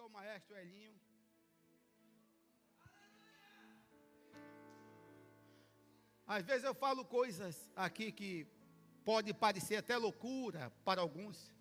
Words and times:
música, 0.00 0.06
o 0.06 0.10
maestro 0.10 0.56
Elinho. 0.56 0.94
Às 6.26 6.44
vezes 6.44 6.64
eu 6.64 6.74
falo 6.74 7.04
coisas 7.04 7.68
aqui 7.74 8.12
que 8.12 8.46
pode 9.04 9.34
parecer 9.34 9.76
até 9.76 9.96
loucura 9.96 10.72
para 10.84 11.00
alguns. 11.00 11.52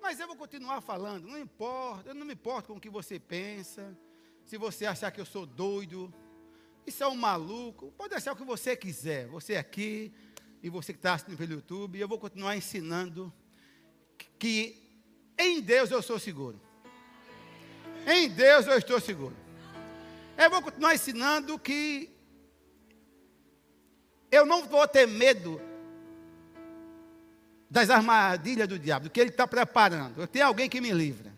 Mas 0.00 0.20
eu 0.20 0.26
vou 0.26 0.36
continuar 0.36 0.80
falando, 0.80 1.26
não 1.26 1.38
importa, 1.38 2.10
eu 2.10 2.14
não 2.14 2.26
me 2.26 2.34
importo 2.34 2.68
com 2.68 2.78
o 2.78 2.80
que 2.80 2.90
você 2.90 3.18
pensa. 3.18 3.96
Se 4.44 4.58
você 4.58 4.86
achar 4.86 5.10
que 5.10 5.20
eu 5.20 5.26
sou 5.26 5.46
doido, 5.46 6.12
isso 6.86 7.02
é 7.02 7.08
um 7.08 7.16
maluco, 7.16 7.90
pode 7.92 8.14
achar 8.14 8.32
o 8.32 8.36
que 8.36 8.44
você 8.44 8.76
quiser. 8.76 9.26
Você 9.28 9.56
aqui 9.56 10.12
e 10.62 10.68
você 10.68 10.92
que 10.92 10.98
está 10.98 11.14
assistindo 11.14 11.38
pelo 11.38 11.54
YouTube, 11.54 11.98
eu 11.98 12.08
vou 12.08 12.18
continuar 12.18 12.56
ensinando 12.56 13.32
que 14.38 14.60
em 15.38 15.60
Deus 15.60 15.90
eu 15.90 16.02
sou 16.02 16.18
seguro. 16.18 16.65
Em 18.06 18.28
Deus 18.28 18.66
eu 18.68 18.78
estou 18.78 19.00
seguro. 19.00 19.36
Eu 20.38 20.48
vou 20.48 20.62
continuar 20.62 20.94
ensinando 20.94 21.58
que 21.58 22.08
eu 24.30 24.46
não 24.46 24.64
vou 24.64 24.86
ter 24.86 25.06
medo 25.08 25.60
das 27.68 27.90
armadilhas 27.90 28.68
do 28.68 28.78
diabo, 28.78 29.04
do 29.04 29.10
que 29.10 29.20
ele 29.20 29.30
está 29.30 29.46
preparando. 29.46 30.20
Eu 30.20 30.28
tenho 30.28 30.46
alguém 30.46 30.68
que 30.68 30.80
me 30.80 30.92
livra. 30.92 31.34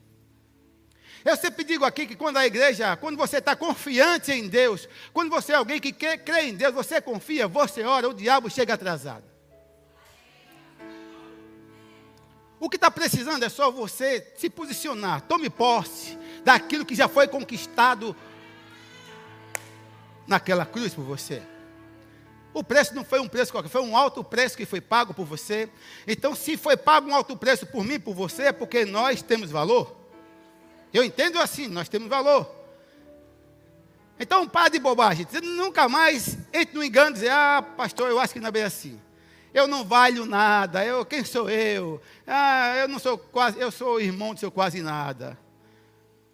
Eu 1.25 1.37
sempre 1.37 1.65
digo 1.65 1.85
aqui 1.85 2.07
que 2.07 2.15
quando 2.15 2.37
a 2.37 2.47
igreja, 2.47 2.97
quando 2.97 3.17
você 3.17 3.39
está 3.39 3.57
confiante 3.57 4.31
em 4.31 4.49
Deus, 4.49 4.89
quando 5.13 5.31
você 5.31 5.53
é 5.53 5.57
alguém 5.57 5.81
que 5.81 5.93
crê, 5.93 6.19
crê 6.19 6.43
em 6.43 6.55
Deus, 6.55 6.75
você 6.75 7.01
confia, 7.01 7.49
você 7.49 7.83
ora, 7.83 8.09
o 8.09 8.15
diabo 8.15 8.51
chega 8.51 8.75
atrasado. 8.75 9.25
O 12.61 12.69
que 12.69 12.77
está 12.77 12.91
precisando 12.91 13.45
é 13.45 13.49
só 13.49 13.71
você 13.71 14.33
se 14.37 14.51
posicionar, 14.51 15.23
tome 15.23 15.49
posse 15.49 16.19
daquilo 16.45 16.85
que 16.85 16.95
já 16.95 17.07
foi 17.07 17.29
conquistado 17.29 18.17
naquela 20.27 20.67
cruz 20.67 20.93
por 20.93 21.05
você. 21.05 21.43
O 22.53 22.65
preço 22.65 22.95
não 22.95 23.05
foi 23.05 23.21
um 23.21 23.29
preço 23.29 23.53
qualquer, 23.53 23.69
foi 23.69 23.83
um 23.83 23.97
alto 23.97 24.25
preço 24.25 24.57
que 24.57 24.67
foi 24.67 24.81
pago 24.81 25.15
por 25.15 25.25
você. 25.25 25.69
Então, 26.07 26.35
se 26.35 26.57
foi 26.57 26.77
pago 26.77 27.09
um 27.09 27.15
alto 27.15 27.37
preço 27.37 27.67
por 27.67 27.85
mim, 27.85 28.01
por 28.01 28.15
você, 28.15 28.45
é 28.45 28.53
porque 28.53 28.85
nós 28.85 29.23
temos 29.23 29.51
valor. 29.51 29.97
Eu 30.93 31.05
entendo 31.05 31.39
assim, 31.39 31.69
nós 31.69 31.89
temos 31.89 32.09
valor. 32.09 32.51
Então, 34.19 34.49
para 34.49 34.71
de 34.71 34.81
bobagem. 34.81 35.27
Você 35.31 35.41
nunca 35.41 35.89
mais 35.89 36.37
entre 36.53 36.75
no 36.75 36.83
engano 36.83 37.11
e 37.11 37.15
dizer, 37.15 37.31
ah, 37.31 37.63
pastor, 37.77 38.11
eu 38.11 38.19
acho 38.19 38.33
que 38.33 38.41
não 38.41 38.49
é 38.49 38.53
bem 38.53 38.65
assim. 38.65 39.01
Eu 39.53 39.67
não 39.67 39.85
valho 39.85 40.27
nada. 40.27 40.85
Eu, 40.85 41.05
quem 41.05 41.25
sou 41.25 41.49
eu? 41.51 42.01
Ah, 42.27 42.77
eu 42.77 42.89
não 42.89 42.99
sou 42.99 43.19
quase, 43.19 43.59
eu 43.59 43.71
sou 43.71 44.01
irmão 44.01 44.35
do 44.35 44.41
seu 44.41 44.51
quase 44.51 44.83
nada. 44.83 45.39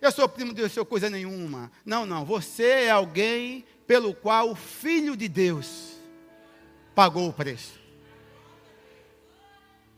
Eu 0.00 0.12
sou 0.12 0.28
primo 0.28 0.52
do 0.52 0.68
seu 0.68 0.84
coisa 0.84 1.08
nenhuma. 1.08 1.70
Não, 1.84 2.04
não. 2.04 2.24
Você 2.24 2.64
é 2.64 2.90
alguém 2.90 3.64
pelo 3.86 4.14
qual 4.14 4.50
o 4.50 4.54
Filho 4.54 5.16
de 5.16 5.28
Deus 5.28 5.94
pagou 6.94 7.28
o 7.28 7.32
preço. 7.32 7.80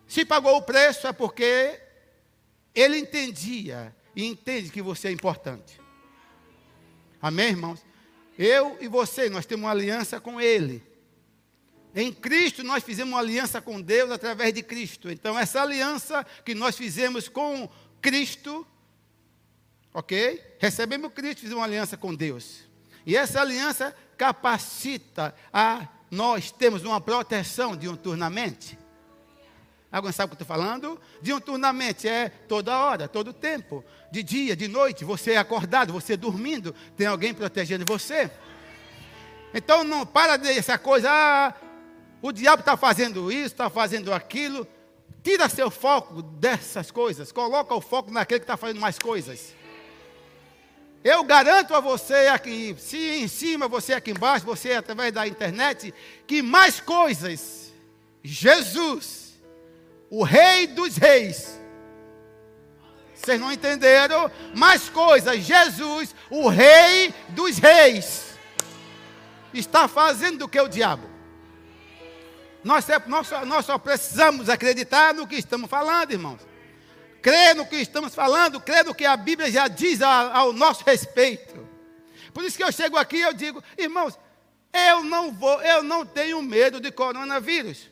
Se 0.07 0.25
pagou 0.25 0.57
o 0.57 0.63
preço 0.63 1.07
é 1.07 1.13
porque 1.13 1.81
ele 2.75 2.99
entendia 2.99 3.95
e 4.15 4.25
entende 4.25 4.71
que 4.71 4.81
você 4.81 5.09
é 5.09 5.13
importante. 5.13 5.81
Amém, 7.21 7.49
irmãos? 7.49 7.85
Eu 8.39 8.77
e 8.81 8.87
você, 8.87 9.31
nós 9.31 9.47
temos 9.47 9.65
uma 9.65 9.71
aliança 9.71 10.21
com 10.21 10.41
Ele. 10.41 10.83
Em 11.99 12.13
Cristo, 12.13 12.63
nós 12.63 12.85
fizemos 12.85 13.15
uma 13.15 13.21
aliança 13.21 13.59
com 13.59 13.81
Deus 13.81 14.11
através 14.11 14.53
de 14.53 14.63
Cristo. 14.63 15.11
Então, 15.11 15.39
essa 15.39 15.63
aliança 15.63 16.27
que 16.45 16.55
nós 16.55 16.77
fizemos 16.77 17.27
com 17.27 17.67
Cristo, 18.03 18.67
ok? 19.95 20.57
Recebemos 20.59 21.11
Cristo, 21.15 21.41
fizemos 21.41 21.61
uma 21.61 21.65
aliança 21.65 21.97
com 21.97 22.15
Deus. 22.15 22.67
E 23.07 23.17
essa 23.17 23.41
aliança 23.41 23.97
capacita 24.19 25.35
a 25.51 25.89
nós 26.11 26.51
temos 26.51 26.85
uma 26.85 27.01
proteção 27.01 27.75
diuturnamente. 27.75 28.79
Alguém 29.91 30.13
sabe 30.13 30.27
o 30.27 30.37
que 30.37 30.43
eu 30.43 30.45
estou 30.45 30.57
falando? 30.57 31.01
Diuturnamente 31.23 32.07
é 32.07 32.29
toda 32.29 32.79
hora, 32.79 33.09
todo 33.09 33.33
tempo. 33.33 33.83
De 34.13 34.23
dia, 34.23 34.55
de 34.55 34.69
noite, 34.69 35.03
você 35.03 35.33
é 35.33 35.39
acordado, 35.39 35.95
você 35.95 36.13
é 36.13 36.17
dormindo, 36.19 36.75
tem 36.95 37.07
alguém 37.07 37.33
protegendo 37.33 37.87
você. 37.87 38.31
Então 39.55 39.83
não 39.83 40.05
para 40.05 40.37
dessa 40.37 40.77
coisa, 40.77 41.09
ah, 41.11 41.55
o 42.23 42.33
diabo 42.33 42.61
está 42.61 42.77
fazendo 42.77 43.31
isso, 43.31 43.47
está 43.47 43.71
fazendo 43.71 44.13
aquilo. 44.13 44.67
Tira 45.23 45.49
seu 45.49 45.71
foco 45.71 46.23
dessas 46.23 46.91
coisas, 46.91 47.33
coloca 47.33 47.75
o 47.75 47.81
foco 47.81 48.11
naquele 48.11 48.41
que 48.41 48.45
está 48.45 48.57
fazendo 48.57 48.81
mais 48.81 48.99
coisas. 48.99 49.55
Eu 51.03 51.23
garanto 51.25 51.75
a 51.75 51.81
você 51.81 52.29
aqui, 52.29 52.75
se 52.79 52.97
em 52.97 53.29
cima, 53.29 53.69
você 53.69 53.93
aqui 53.93 54.11
embaixo, 54.11 54.45
você 54.45 54.73
através 54.73 55.13
da 55.13 55.27
internet, 55.27 55.95
que 56.27 56.43
mais 56.43 56.81
coisas, 56.81 57.73
Jesus, 58.23 59.35
o 60.11 60.25
Rei 60.25 60.67
dos 60.67 60.97
Reis, 60.97 61.61
vocês 63.15 63.41
não 63.41 63.53
entenderam? 63.53 64.31
Mais 64.55 64.89
coisas, 64.89 65.43
Jesus, 65.43 66.15
o 66.31 66.49
Rei 66.49 67.13
dos 67.31 67.59
Reis, 67.59 68.37
está 69.53 69.89
fazendo 69.89 70.39
do 70.39 70.49
que 70.49 70.61
o 70.61 70.69
diabo. 70.69 71.16
Nós, 72.67 72.87
nós, 73.07 73.31
nós 73.47 73.65
só 73.65 73.79
precisamos 73.79 74.51
acreditar 74.51 75.15
no 75.15 75.27
que 75.27 75.37
estamos 75.37 75.71
falando, 75.71 76.13
irmãos 76.13 76.57
crê 77.27 77.55
no 77.55 77.67
que 77.67 77.75
estamos 77.75 78.15
falando, 78.15 78.61
crê 78.61 78.85
no 78.85 78.95
que 78.95 79.05
a 79.05 79.17
Bíblia 79.17 79.51
já 79.51 79.67
diz 79.67 80.01
ao, 80.01 80.53
nosso 80.53 80.85
respeito. 80.85 81.67
Por 82.33 82.45
isso 82.45 82.57
que 82.57 82.63
eu 82.63 82.71
chego 82.71 82.97
aqui 82.97 83.17
e 83.17 83.23
eu 83.23 83.35
digo, 83.35 83.61
irmãos, 83.77 84.17
eu 84.73 85.03
não 85.03 85.33
vou, 85.33 85.61
eu 85.61 85.83
não 85.83 86.07
tenho 86.07 86.41
medo 86.41 86.81
de 86.81 86.93
coronavírus. 86.93 87.91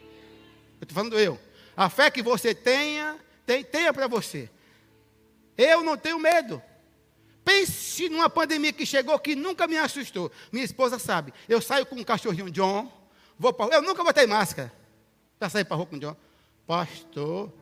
Eu 0.00 0.84
estou 0.84 0.94
falando 0.94 1.18
eu. 1.18 1.38
A 1.76 1.90
fé 1.90 2.10
que 2.10 2.22
você 2.22 2.54
tenha, 2.54 3.18
tem, 3.44 3.62
tenha 3.62 3.92
para 3.92 4.06
você. 4.06 4.48
Eu 5.58 5.84
não 5.84 5.98
tenho 5.98 6.18
medo. 6.18 6.62
Pense 7.44 8.08
numa 8.08 8.30
pandemia 8.30 8.72
que 8.72 8.86
chegou 8.86 9.18
que 9.18 9.36
nunca 9.36 9.66
me 9.66 9.76
assustou. 9.76 10.32
Minha 10.50 10.64
esposa 10.64 10.98
sabe. 10.98 11.34
Eu 11.46 11.60
saio 11.60 11.84
com 11.84 11.96
um 11.96 12.04
cachorrinho 12.04 12.50
John, 12.50 12.90
vou 13.38 13.52
para 13.52 13.74
Eu 13.74 13.82
nunca 13.82 14.04
botei 14.04 14.26
máscara 14.26 14.72
para 15.38 15.48
sair 15.48 15.64
para 15.64 15.74
a 15.74 15.78
rua 15.78 15.86
com 15.86 15.96
o 15.96 15.98
John. 15.98 16.16
Pastor, 16.66 17.52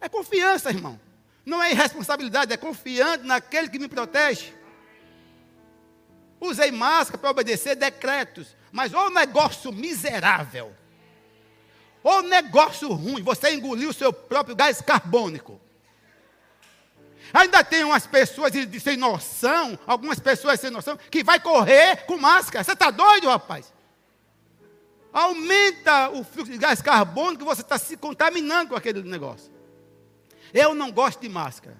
é 0.00 0.08
confiança, 0.08 0.70
irmão. 0.70 1.00
Não 1.44 1.62
é 1.62 1.72
irresponsabilidade, 1.72 2.52
é 2.52 2.56
confiante 2.56 3.24
naquele 3.24 3.68
que 3.68 3.78
me 3.78 3.88
protege. 3.88 4.52
Usei 6.40 6.70
máscara 6.70 7.18
para 7.18 7.30
obedecer 7.30 7.74
decretos, 7.74 8.54
mas 8.70 8.92
o 8.92 9.10
negócio 9.10 9.72
miserável, 9.72 10.74
o 12.02 12.22
negócio 12.22 12.92
ruim, 12.92 13.22
você 13.22 13.54
engoliu 13.54 13.90
o 13.90 13.94
seu 13.94 14.12
próprio 14.12 14.54
gás 14.54 14.80
carbônico. 14.80 15.60
Ainda 17.32 17.64
tem 17.64 17.84
umas 17.84 18.06
pessoas 18.06 18.52
sem 18.82 18.96
noção, 18.96 19.78
algumas 19.86 20.20
pessoas 20.20 20.60
sem 20.60 20.70
noção, 20.70 20.96
que 21.10 21.24
vai 21.24 21.40
correr 21.40 22.04
com 22.06 22.16
máscara. 22.16 22.62
Você 22.62 22.72
está 22.72 22.90
doido, 22.90 23.28
rapaz? 23.28 23.72
Aumenta 25.12 26.10
o 26.10 26.22
fluxo 26.22 26.52
de 26.52 26.58
gás 26.58 26.82
carbônico, 26.82 27.44
você 27.44 27.62
está 27.62 27.78
se 27.78 27.96
contaminando 27.96 28.70
com 28.70 28.76
aquele 28.76 29.02
negócio. 29.02 29.50
Eu 30.52 30.74
não 30.74 30.90
gosto 30.90 31.20
de 31.20 31.28
máscara. 31.28 31.76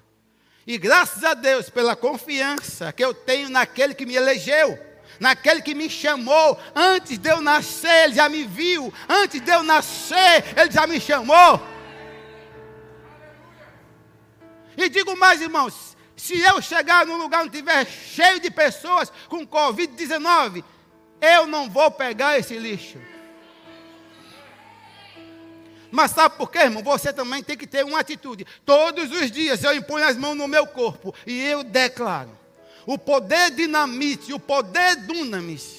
E 0.67 0.77
graças 0.77 1.25
a 1.25 1.35
Deus 1.35 1.71
pela 1.71 1.97
confiança 1.97 2.93
que 2.93 3.05
eu 3.05 3.15
tenho 3.15 3.49
naquele 3.49 3.95
que 3.95 4.05
me 4.05 4.15
elegeu, 4.15 4.79
naquele 5.19 5.63
que 5.63 5.75
me 5.75 5.89
chamou, 5.89 6.59
antes 6.75 7.19
de 7.19 7.31
eu 7.31 7.41
nascer, 7.41 8.05
ele 8.05 8.15
já 8.15 8.29
me 8.29 8.45
viu, 8.45 8.93
antes 9.09 9.41
de 9.41 9.51
eu 9.51 9.63
nascer, 9.63 10.45
ele 10.57 10.71
já 10.71 10.87
me 10.87 11.01
chamou. 11.01 11.61
E 14.77 14.89
digo 14.89 15.17
mais, 15.17 15.41
irmãos, 15.41 15.97
se 16.15 16.39
eu 16.39 16.61
chegar 16.61 17.07
num 17.07 17.17
lugar 17.17 17.45
onde 17.45 17.57
estiver 17.57 17.87
cheio 17.87 18.39
de 18.39 18.51
pessoas 18.51 19.11
com 19.29 19.47
Covid-19, 19.47 20.63
eu 21.21 21.47
não 21.47 21.71
vou 21.71 21.91
pegar 21.91 22.39
esse 22.39 22.59
lixo. 22.59 22.99
Mas 25.91 26.11
sabe 26.11 26.37
por 26.37 26.51
quê, 26.51 26.59
irmão? 26.59 26.83
Você 26.83 27.13
também 27.13 27.43
tem 27.43 27.57
que 27.57 27.67
ter 27.67 27.85
uma 27.85 28.01
atitude. 28.01 28.47
Todos 28.65 29.11
os 29.11 29.31
dias 29.31 29.63
eu 29.65 29.75
imponho 29.75 30.07
as 30.07 30.17
mãos 30.17 30.37
no 30.37 30.47
meu 30.47 30.67
corpo 30.67 31.15
e 31.27 31.43
eu 31.43 31.63
declaro: 31.63 32.31
o 32.87 32.99
poder 32.99 33.51
dinamite, 33.51 34.33
o 34.33 34.39
poder 34.39 34.97
dunamis, 34.97 35.79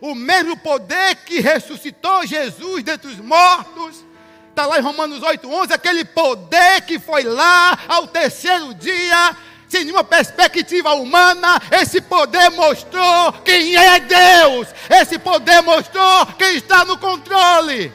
o 0.00 0.14
mesmo 0.14 0.56
poder 0.56 1.16
que 1.16 1.40
ressuscitou 1.40 2.26
Jesus 2.26 2.82
dentre 2.82 3.08
os 3.08 3.18
mortos, 3.18 4.04
está 4.50 4.66
lá 4.66 4.78
em 4.78 4.82
Romanos 4.82 5.20
8,11, 5.20 5.72
aquele 5.72 6.04
poder 6.04 6.82
que 6.82 6.98
foi 6.98 7.24
lá 7.24 7.78
ao 7.88 8.06
terceiro 8.06 8.72
dia, 8.74 9.36
sem 9.68 9.84
nenhuma 9.84 10.04
perspectiva 10.04 10.94
humana, 10.94 11.60
esse 11.70 12.00
poder 12.00 12.50
mostrou 12.50 13.32
quem 13.44 13.76
é 13.76 14.00
Deus, 14.00 14.68
esse 14.88 15.18
poder 15.18 15.60
mostrou 15.62 16.26
quem 16.38 16.56
está 16.56 16.84
no 16.84 16.96
controle. 16.96 17.92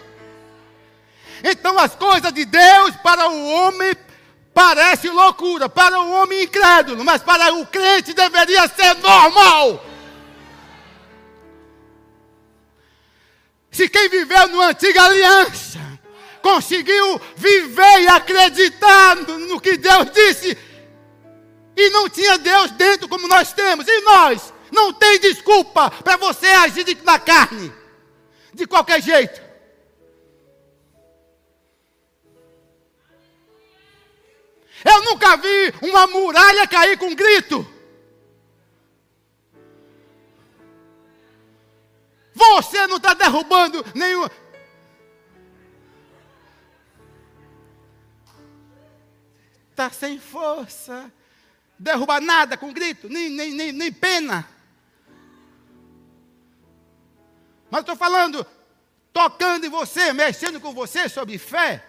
Então 1.43 1.77
as 1.79 1.95
coisas 1.95 2.31
de 2.33 2.45
Deus 2.45 2.95
para 3.03 3.29
o 3.29 3.47
homem 3.47 3.95
Parece 4.59 5.07
loucura 5.09 5.69
para 5.69 6.01
o 6.01 6.11
homem 6.11 6.43
incrédulo, 6.43 7.05
mas 7.05 7.21
para 7.21 7.53
o 7.53 7.65
crente 7.65 8.13
deveria 8.13 8.67
ser 8.67 8.93
normal. 8.95 9.85
Se 13.71 13.87
quem 13.87 14.09
viveu 14.09 14.47
na 14.47 14.67
antiga 14.67 15.01
aliança 15.03 15.79
conseguiu 16.41 17.21
viver 17.37 18.01
e 18.01 18.07
acreditar 18.09 19.15
no 19.15 19.61
que 19.61 19.77
Deus 19.77 20.11
disse, 20.11 20.57
e 21.77 21.89
não 21.91 22.09
tinha 22.09 22.37
Deus 22.37 22.71
dentro 22.71 23.07
como 23.07 23.29
nós 23.29 23.53
temos, 23.53 23.87
e 23.87 24.01
nós, 24.01 24.53
não 24.71 24.91
tem 24.91 25.19
desculpa 25.19 25.89
para 25.89 26.17
você 26.17 26.47
agir 26.47 26.97
na 27.05 27.17
carne, 27.17 27.71
de 28.53 28.67
qualquer 28.67 29.01
jeito. 29.01 29.48
Eu 34.83 35.03
nunca 35.03 35.35
vi 35.37 35.73
uma 35.81 36.07
muralha 36.07 36.67
cair 36.67 36.97
com 36.97 37.07
um 37.07 37.15
grito. 37.15 37.67
Você 42.33 42.87
não 42.87 42.97
está 42.97 43.13
derrubando 43.13 43.85
nenhum. 43.93 44.25
Está 49.71 49.89
sem 49.89 50.19
força. 50.19 51.11
Derrubar 51.77 52.21
nada 52.21 52.57
com 52.57 52.73
grito, 52.73 53.07
nem, 53.07 53.29
nem, 53.29 53.53
nem, 53.53 53.71
nem 53.71 53.91
pena. 53.91 54.45
Mas 57.71 57.81
estou 57.81 57.95
falando, 57.95 58.45
tocando 59.13 59.65
em 59.65 59.69
você, 59.69 60.11
mexendo 60.11 60.59
com 60.59 60.73
você 60.73 61.07
sobre 61.07 61.37
fé. 61.37 61.88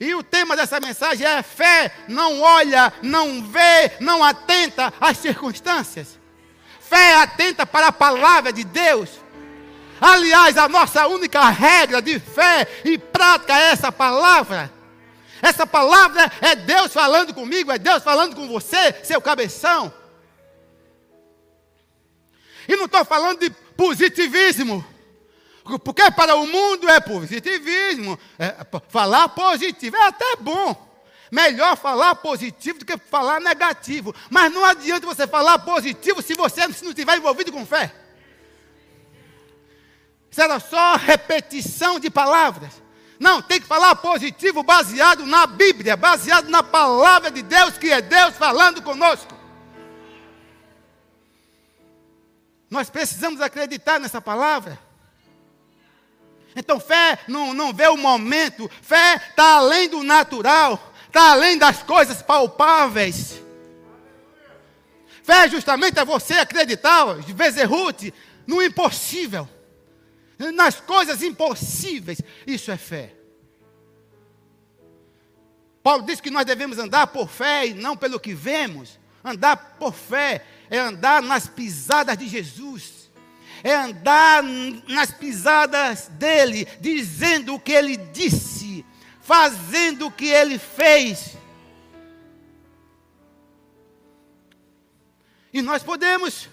E 0.00 0.14
o 0.14 0.22
tema 0.22 0.56
dessa 0.56 0.80
mensagem 0.80 1.26
é 1.26 1.42
fé, 1.42 1.92
não 2.08 2.40
olha, 2.40 2.90
não 3.02 3.42
vê, 3.46 3.92
não 4.00 4.24
atenta 4.24 4.90
às 4.98 5.18
circunstâncias. 5.18 6.18
Fé 6.80 7.16
atenta 7.16 7.66
para 7.66 7.88
a 7.88 7.92
palavra 7.92 8.50
de 8.50 8.64
Deus. 8.64 9.10
Aliás, 10.00 10.56
a 10.56 10.66
nossa 10.66 11.06
única 11.06 11.46
regra 11.50 12.00
de 12.00 12.18
fé 12.18 12.66
e 12.82 12.96
prática 12.96 13.54
é 13.54 13.72
essa 13.72 13.92
palavra. 13.92 14.72
Essa 15.42 15.66
palavra 15.66 16.32
é 16.40 16.56
Deus 16.56 16.94
falando 16.94 17.34
comigo, 17.34 17.70
é 17.70 17.76
Deus 17.76 18.02
falando 18.02 18.34
com 18.34 18.48
você, 18.48 18.94
seu 19.04 19.20
cabeção. 19.20 19.92
E 22.66 22.74
não 22.74 22.86
estou 22.86 23.04
falando 23.04 23.40
de 23.40 23.50
positivismo. 23.76 24.82
Porque 25.84 26.10
para 26.12 26.36
o 26.36 26.46
mundo 26.46 26.88
é 26.88 27.00
positivismo. 27.00 28.18
É, 28.38 28.56
falar 28.88 29.28
positivo 29.30 29.96
é 29.96 30.06
até 30.06 30.36
bom. 30.36 30.88
Melhor 31.30 31.76
falar 31.76 32.16
positivo 32.16 32.80
do 32.80 32.84
que 32.84 32.96
falar 32.96 33.40
negativo. 33.40 34.14
Mas 34.28 34.52
não 34.52 34.64
adianta 34.64 35.06
você 35.06 35.26
falar 35.26 35.58
positivo 35.60 36.22
se 36.22 36.34
você 36.34 36.66
não 36.66 36.90
estiver 36.90 37.16
envolvido 37.16 37.52
com 37.52 37.64
fé. 37.64 37.94
Será 40.30 40.58
só 40.58 40.96
repetição 40.96 42.00
de 42.00 42.10
palavras. 42.10 42.82
Não, 43.18 43.42
tem 43.42 43.60
que 43.60 43.66
falar 43.66 43.94
positivo 43.96 44.62
baseado 44.62 45.26
na 45.26 45.46
Bíblia, 45.46 45.96
baseado 45.96 46.48
na 46.48 46.62
palavra 46.62 47.30
de 47.30 47.42
Deus, 47.42 47.76
que 47.76 47.92
é 47.92 48.00
Deus 48.00 48.34
falando 48.36 48.80
conosco. 48.80 49.38
Nós 52.70 52.88
precisamos 52.88 53.40
acreditar 53.40 53.98
nessa 53.98 54.22
palavra. 54.22 54.78
Então, 56.60 56.78
fé 56.78 57.18
não, 57.26 57.52
não 57.52 57.72
vê 57.72 57.88
o 57.88 57.96
momento, 57.96 58.70
fé 58.82 59.16
está 59.16 59.56
além 59.56 59.88
do 59.88 60.02
natural 60.02 60.90
está 61.10 61.32
além 61.32 61.58
das 61.58 61.82
coisas 61.82 62.22
palpáveis. 62.22 63.42
Fé 65.22 65.48
justamente 65.48 65.98
é 65.98 66.04
você 66.04 66.34
acreditar, 66.34 67.04
Vezerute, 67.34 68.14
no 68.46 68.62
impossível, 68.62 69.48
nas 70.54 70.80
coisas 70.80 71.22
impossíveis. 71.22 72.22
Isso 72.46 72.70
é 72.70 72.76
fé. 72.76 73.14
Paulo 75.82 76.04
diz 76.04 76.20
que 76.20 76.30
nós 76.30 76.44
devemos 76.44 76.78
andar 76.78 77.06
por 77.08 77.28
fé 77.28 77.68
e 77.68 77.74
não 77.74 77.96
pelo 77.96 78.20
que 78.20 78.34
vemos. 78.34 78.98
Andar 79.22 79.76
por 79.78 79.92
fé 79.92 80.44
é 80.70 80.78
andar 80.78 81.22
nas 81.22 81.46
pisadas 81.46 82.16
de 82.16 82.28
Jesus. 82.28 82.99
É 83.62 83.74
andar 83.74 84.42
nas 84.42 85.10
pisadas 85.10 86.08
dele, 86.08 86.66
dizendo 86.80 87.54
o 87.54 87.60
que 87.60 87.72
ele 87.72 87.96
disse 87.96 88.60
fazendo 89.30 90.08
o 90.08 90.10
que 90.10 90.26
ele 90.26 90.58
fez. 90.58 91.36
E 95.52 95.62
nós 95.62 95.84
podemos. 95.84 96.48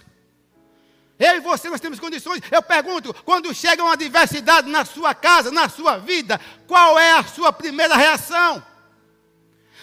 Eu 1.18 1.38
e 1.38 1.40
você, 1.40 1.72
nós 1.72 1.82
temos 1.82 2.00
condições. 2.00 2.40
Eu 2.52 2.62
pergunto: 2.62 3.16
quando 3.26 3.52
chega 3.52 3.84
uma 3.84 3.94
adversidade 3.94 4.70
na 4.70 4.86
sua 4.86 5.16
casa, 5.16 5.50
na 5.50 5.68
sua 5.68 5.98
vida, 5.98 6.40
qual 6.68 7.00
é 7.00 7.14
a 7.14 7.24
sua 7.24 7.52
primeira 7.52 7.96
reação? 7.96 8.64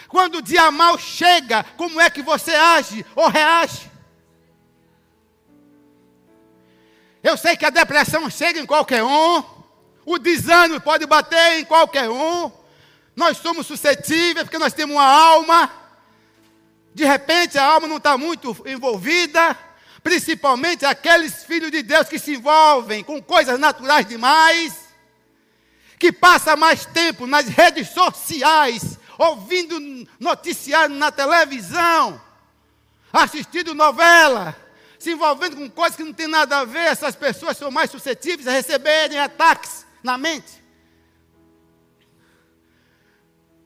Quando 0.07 0.35
o 0.35 0.41
dia 0.41 0.71
mal 0.71 0.97
chega, 0.97 1.65
como 1.75 1.99
é 1.99 2.09
que 2.09 2.21
você 2.21 2.55
age 2.55 3.05
ou 3.13 3.27
reage? 3.27 3.91
Eu 7.35 7.37
sei 7.37 7.57
que 7.57 7.65
a 7.65 7.69
depressão 7.69 8.29
chega 8.29 8.61
em 8.61 8.65
qualquer 8.65 9.03
um, 9.03 9.43
o 10.05 10.17
desânimo 10.17 10.79
pode 10.79 11.05
bater 11.05 11.59
em 11.59 11.65
qualquer 11.65 12.09
um, 12.09 12.49
nós 13.13 13.35
somos 13.35 13.67
suscetíveis 13.67 14.45
porque 14.45 14.57
nós 14.57 14.71
temos 14.71 14.95
uma 14.95 15.05
alma. 15.05 15.69
De 16.93 17.03
repente 17.03 17.57
a 17.57 17.65
alma 17.65 17.89
não 17.89 17.97
está 17.97 18.17
muito 18.17 18.55
envolvida, 18.65 19.53
principalmente 20.01 20.85
aqueles 20.85 21.43
filhos 21.43 21.71
de 21.71 21.83
Deus 21.83 22.07
que 22.07 22.17
se 22.17 22.35
envolvem 22.35 23.03
com 23.03 23.21
coisas 23.21 23.59
naturais 23.59 24.05
demais, 24.05 24.73
que 25.99 26.13
passa 26.13 26.55
mais 26.55 26.85
tempo 26.85 27.27
nas 27.27 27.49
redes 27.49 27.89
sociais, 27.89 28.97
ouvindo 29.17 29.77
noticiário 30.21 30.95
na 30.95 31.11
televisão, 31.11 32.21
assistindo 33.11 33.75
novela, 33.75 34.55
se 35.05 35.11
envolvendo 35.11 35.55
com 35.55 35.69
coisas 35.69 35.95
que 35.95 36.03
não 36.03 36.11
tem 36.11 36.25
nada 36.25 36.57
a 36.57 36.65
ver, 36.65 36.79
essas 36.79 37.15
pessoas 37.15 37.55
são 37.55 37.69
mais 37.69 37.91
suscetíveis 37.91 38.47
a 38.47 38.51
receberem 38.51 39.19
ataques 39.19 39.85
na 40.01 40.17
mente. 40.17 40.63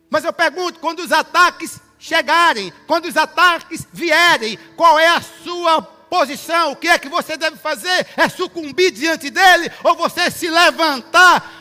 Mas 0.10 0.26
eu 0.26 0.34
pergunto: 0.34 0.82
quando 0.82 1.00
os 1.00 1.14
ataques 1.14 1.80
chegarem, 1.98 2.74
quando 2.86 3.06
os 3.06 3.16
ataques 3.16 3.88
vierem, 3.94 4.60
qual 4.76 5.00
é 5.00 5.08
a 5.08 5.22
sua 5.22 5.82
posição? 5.82 6.74
O 6.74 6.76
que 6.76 6.90
é 6.90 7.00
que 7.00 7.08
você 7.08 7.38
deve 7.38 7.56
fazer? 7.56 8.06
É 8.18 8.28
sucumbir 8.28 8.92
diante 8.92 9.30
dele 9.30 9.72
ou 9.82 9.96
você 9.96 10.30
se 10.30 10.50
levantar? 10.50 11.58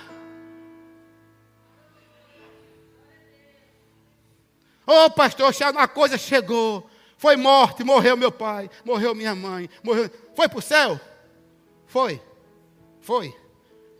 Ô 4.84 5.04
oh, 5.04 5.10
pastor, 5.10 5.54
uma 5.72 5.86
coisa 5.86 6.18
chegou. 6.18 6.87
Foi 7.18 7.36
morte, 7.36 7.82
morreu 7.82 8.16
meu 8.16 8.30
pai, 8.30 8.70
morreu 8.84 9.12
minha 9.12 9.34
mãe, 9.34 9.68
morreu. 9.82 10.08
Foi 10.36 10.48
para 10.48 10.58
o 10.58 10.62
céu? 10.62 11.00
Foi. 11.84 12.22
Foi. 13.00 13.36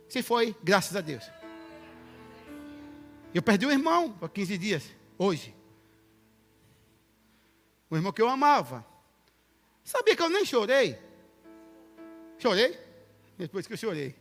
Se 0.09 0.23
foi, 0.23 0.55
graças 0.63 0.97
a 0.97 1.01
Deus. 1.01 1.29
Eu 3.35 3.43
perdi 3.43 3.67
um 3.67 3.73
irmão 3.73 4.13
por 4.13 4.31
15 4.31 4.57
dias, 4.57 4.85
hoje. 5.19 5.53
Um 7.91 7.97
irmão 7.97 8.13
que 8.13 8.23
eu 8.23 8.29
amava. 8.29 8.87
Sabia 9.83 10.15
que 10.15 10.23
eu 10.23 10.31
nem 10.31 10.45
chorei? 10.45 10.97
Chorei? 12.39 12.79
Depois 13.37 13.67
que 13.67 13.73
eu 13.73 13.77
chorei. 13.77 14.15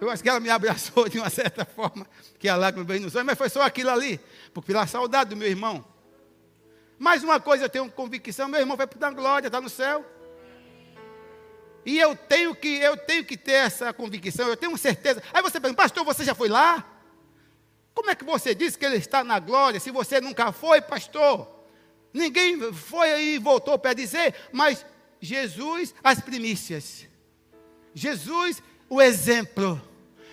Eu 0.00 0.08
acho 0.10 0.22
que 0.22 0.28
ela 0.28 0.38
me 0.38 0.48
abraçou 0.48 1.08
de 1.08 1.18
uma 1.18 1.28
certa 1.28 1.64
forma, 1.64 2.06
que 2.38 2.48
a 2.48 2.54
lágrima 2.54 2.86
veio 2.86 3.00
nos 3.00 3.16
olhos, 3.16 3.26
mas 3.26 3.38
foi 3.38 3.48
só 3.48 3.62
aquilo 3.62 3.90
ali, 3.90 4.20
porque 4.54 4.68
pela 4.72 4.86
saudade 4.86 5.30
do 5.30 5.36
meu 5.36 5.48
irmão. 5.48 5.84
Mais 6.98 7.22
uma 7.22 7.38
coisa 7.38 7.64
eu 7.64 7.68
tenho 7.68 7.90
convicção, 7.90 8.48
meu 8.48 8.60
irmão 8.60 8.76
vai 8.76 8.86
para 8.86 9.08
a 9.08 9.10
glória, 9.10 9.46
está 9.46 9.60
no 9.60 9.68
céu. 9.68 10.04
E 11.86 11.98
eu 11.98 12.16
tenho 12.16 12.54
que, 12.54 12.68
eu 12.80 12.96
tenho 12.96 13.24
que 13.24 13.36
ter 13.36 13.52
essa 13.52 13.92
convicção, 13.92 14.48
eu 14.48 14.56
tenho 14.56 14.76
certeza. 14.76 15.22
Aí 15.32 15.40
você 15.40 15.60
pergunta, 15.60 15.82
pastor, 15.82 16.04
você 16.04 16.24
já 16.24 16.34
foi 16.34 16.48
lá? 16.48 16.84
Como 17.94 18.10
é 18.10 18.14
que 18.14 18.24
você 18.24 18.54
diz 18.54 18.76
que 18.76 18.84
ele 18.84 18.96
está 18.96 19.24
na 19.24 19.38
glória 19.38 19.80
se 19.80 19.90
você 19.90 20.20
nunca 20.20 20.52
foi, 20.52 20.80
pastor? 20.80 21.48
Ninguém 22.12 22.72
foi 22.72 23.22
e 23.22 23.38
voltou 23.38 23.78
para 23.78 23.92
dizer, 23.92 24.34
mas 24.52 24.84
Jesus, 25.20 25.94
as 26.02 26.20
primícias. 26.20 27.06
Jesus, 27.94 28.62
o 28.88 29.00
exemplo. 29.00 29.80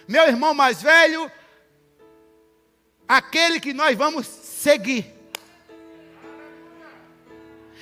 Meu 0.08 0.28
irmão 0.28 0.54
mais 0.54 0.82
velho, 0.82 1.32
aquele 3.08 3.60
que 3.60 3.74
nós 3.74 3.98
vamos 3.98 4.28
seguir. 4.28 5.15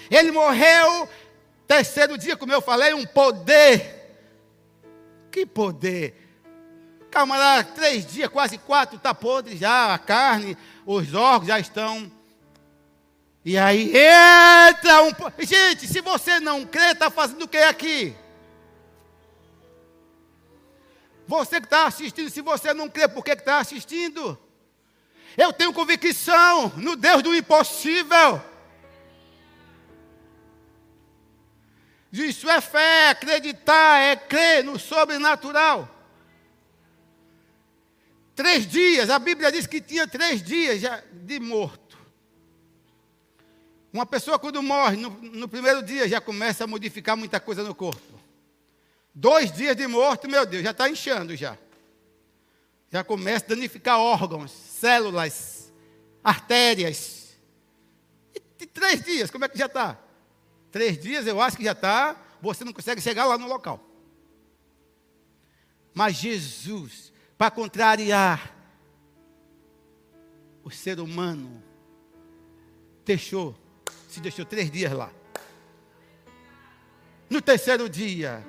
Ele 0.10 0.32
morreu, 0.32 1.08
terceiro 1.68 2.18
dia, 2.18 2.36
como 2.36 2.54
eu 2.54 2.62
falei, 2.62 2.94
um 2.94 3.06
poder. 3.06 4.02
Que 5.32 5.46
poder? 5.46 6.20
Camarada, 7.10 7.64
três 7.76 8.06
dias, 8.06 8.30
quase 8.30 8.58
quatro, 8.58 8.98
está 8.98 9.14
podre 9.14 9.56
já, 9.56 9.94
a 9.94 10.00
carne, 10.00 10.58
os 10.86 11.14
órgãos 11.14 11.48
já 11.48 11.60
estão 11.60 12.12
E 13.46 13.58
aí 13.58 13.92
entra 13.96 15.04
um. 15.04 15.12
Gente, 15.40 15.88
se 15.88 16.02
você 16.02 16.40
não 16.40 16.66
crê, 16.66 16.92
está 16.92 17.10
fazendo 17.10 17.44
o 17.44 17.48
que 17.48 17.58
aqui? 17.58 18.16
Você 21.28 21.60
que 21.60 21.68
está 21.68 21.88
assistindo, 21.88 22.30
se 22.30 22.42
você 22.42 22.74
não 22.74 22.90
crê, 22.90 23.08
por 23.08 23.24
que 23.24 23.32
está 23.32 23.60
assistindo? 23.60 24.38
Eu 25.38 25.52
tenho 25.52 25.74
convicção 25.74 26.72
no 26.78 26.96
Deus 26.96 27.24
do 27.24 27.36
impossível. 27.36 28.42
Isso 32.14 32.48
é 32.48 32.62
fé, 32.62 33.10
acreditar, 33.10 33.98
é 34.00 34.16
crer 34.16 34.64
no 34.64 34.78
sobrenatural. 34.78 35.90
Três 38.36 38.68
dias, 38.68 39.10
a 39.10 39.18
Bíblia 39.18 39.52
diz 39.52 39.66
que 39.66 39.82
tinha 39.82 40.08
três 40.08 40.44
dias 40.44 40.80
de 41.12 41.40
morto. 41.40 41.98
Uma 43.92 44.06
pessoa, 44.06 44.38
quando 44.38 44.62
morre, 44.62 44.96
no, 44.96 45.10
no 45.10 45.48
primeiro 45.48 45.82
dia 45.82 46.08
já 46.08 46.22
começa 46.22 46.64
a 46.64 46.68
modificar 46.68 47.18
muita 47.18 47.40
coisa 47.40 47.64
no 47.64 47.74
corpo. 47.74 48.20
Dois 49.14 49.52
dias 49.52 49.76
de 49.76 49.88
morto, 49.88 50.30
meu 50.30 50.46
Deus, 50.46 50.64
já 50.64 50.72
está 50.72 50.88
inchando 50.88 51.36
já. 51.36 51.58
Já 52.92 53.04
começa 53.04 53.46
a 53.46 53.50
danificar 53.50 53.98
órgãos, 53.98 54.52
células, 54.52 55.74
artérias. 56.24 57.36
E, 58.60 58.68
três 58.68 59.04
dias, 59.04 59.32
como 59.32 59.46
é 59.46 59.50
que 59.50 59.58
já 59.58 59.66
está? 59.66 60.03
Três 60.74 60.98
dias 60.98 61.28
eu 61.28 61.40
acho 61.40 61.56
que 61.56 61.64
já 61.64 61.74
está, 61.74 62.16
você 62.42 62.66
não 62.66 62.74
consegue 62.74 63.00
chegar 63.00 63.26
lá 63.26 63.38
no 63.38 63.48
local. 63.48 63.80
Mas 65.94 66.16
Jesus, 66.16 67.14
para 67.38 67.52
contrariar 67.52 68.52
o 70.64 70.72
ser 70.72 71.00
humano, 71.00 71.64
deixou, 73.06 73.56
se 74.10 74.20
deixou 74.20 74.44
três 74.46 74.72
dias 74.72 74.92
lá. 74.92 75.12
No 77.30 77.40
terceiro 77.40 77.88
dia, 77.88 78.44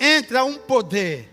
entra 0.00 0.44
um 0.44 0.58
poder, 0.58 1.32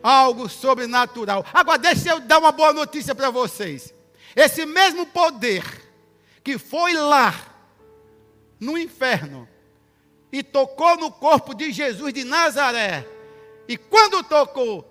algo 0.00 0.48
sobrenatural. 0.48 1.44
Agora, 1.52 1.78
deixa 1.78 2.10
eu 2.10 2.20
dar 2.20 2.38
uma 2.38 2.52
boa 2.52 2.72
notícia 2.72 3.16
para 3.16 3.30
vocês. 3.30 3.92
Esse 4.36 4.64
mesmo 4.64 5.04
poder 5.06 5.64
que 6.44 6.56
foi 6.56 6.94
lá 6.94 7.47
no 8.58 8.76
inferno 8.76 9.48
e 10.30 10.42
tocou 10.42 10.96
no 10.96 11.10
corpo 11.10 11.54
de 11.54 11.72
Jesus 11.72 12.12
de 12.12 12.24
Nazaré, 12.24 13.06
e 13.66 13.76
quando 13.76 14.22
tocou, 14.22 14.86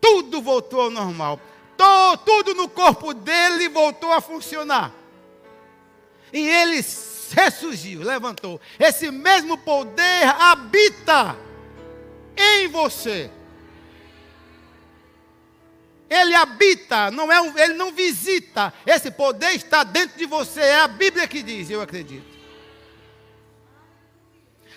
tudo 0.00 0.40
voltou 0.40 0.82
ao 0.82 0.90
normal. 0.90 1.40
Tudo 2.24 2.54
no 2.54 2.68
corpo 2.68 3.12
dele 3.12 3.68
voltou 3.68 4.12
a 4.12 4.20
funcionar. 4.20 4.92
E 6.32 6.48
ele 6.48 6.84
ressurgiu, 7.32 8.02
levantou. 8.02 8.60
Esse 8.78 9.10
mesmo 9.10 9.58
poder 9.58 10.24
habita 10.40 11.36
em 12.36 12.68
você. 12.68 13.30
Ele 16.08 16.34
habita, 16.34 17.10
não 17.10 17.30
é 17.30 17.40
um, 17.40 17.56
ele 17.58 17.74
não 17.74 17.92
visita. 17.92 18.72
Esse 18.86 19.10
poder 19.10 19.50
está 19.50 19.84
dentro 19.84 20.18
de 20.18 20.24
você. 20.24 20.60
É 20.60 20.80
a 20.80 20.88
Bíblia 20.88 21.28
que 21.28 21.42
diz, 21.42 21.70
eu 21.70 21.82
acredito. 21.82 22.37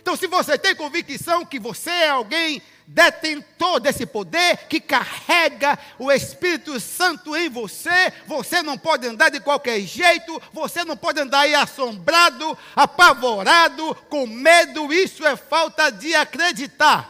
Então, 0.01 0.15
se 0.15 0.25
você 0.25 0.57
tem 0.57 0.75
convicção 0.75 1.45
que 1.45 1.59
você 1.59 1.91
é 1.91 2.09
alguém 2.09 2.61
detentor 2.87 3.79
desse 3.79 4.05
poder, 4.05 4.57
que 4.67 4.79
carrega 4.81 5.77
o 5.97 6.11
Espírito 6.11 6.79
Santo 6.79 7.35
em 7.35 7.49
você, 7.49 8.11
você 8.25 8.61
não 8.61 8.77
pode 8.77 9.07
andar 9.07 9.29
de 9.29 9.39
qualquer 9.39 9.79
jeito, 9.81 10.41
você 10.51 10.83
não 10.83 10.97
pode 10.97 11.21
andar 11.21 11.41
aí 11.41 11.53
assombrado, 11.53 12.57
apavorado, 12.75 13.95
com 14.09 14.25
medo, 14.25 14.91
isso 14.91 15.25
é 15.25 15.35
falta 15.35 15.89
de 15.91 16.13
acreditar. 16.15 17.09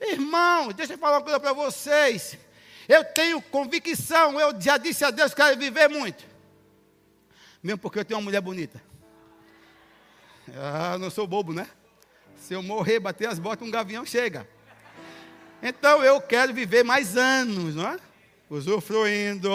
Irmão, 0.00 0.68
deixa 0.72 0.92
eu 0.92 0.98
falar 0.98 1.16
uma 1.16 1.22
coisa 1.22 1.40
para 1.40 1.52
vocês. 1.52 2.38
Eu 2.86 3.02
tenho 3.02 3.42
convicção, 3.42 4.38
eu 4.38 4.58
já 4.60 4.76
disse 4.76 5.04
a 5.04 5.10
Deus 5.10 5.34
que 5.34 5.42
quero 5.42 5.58
viver 5.58 5.88
muito. 5.88 6.24
Mesmo 7.62 7.78
porque 7.78 7.98
eu 7.98 8.04
tenho 8.04 8.20
uma 8.20 8.24
mulher 8.24 8.40
bonita. 8.40 8.87
Ah, 10.56 10.96
não 10.98 11.10
sou 11.10 11.26
bobo, 11.26 11.52
né? 11.52 11.68
Se 12.36 12.54
eu 12.54 12.62
morrer, 12.62 13.00
bater 13.00 13.28
as 13.28 13.38
botas, 13.38 13.66
um 13.66 13.70
gavião 13.70 14.06
chega. 14.06 14.48
Então 15.62 16.04
eu 16.04 16.20
quero 16.20 16.54
viver 16.54 16.84
mais 16.84 17.16
anos, 17.16 17.74
não 17.74 17.88
é? 17.88 17.98
Usufruindo. 18.48 19.50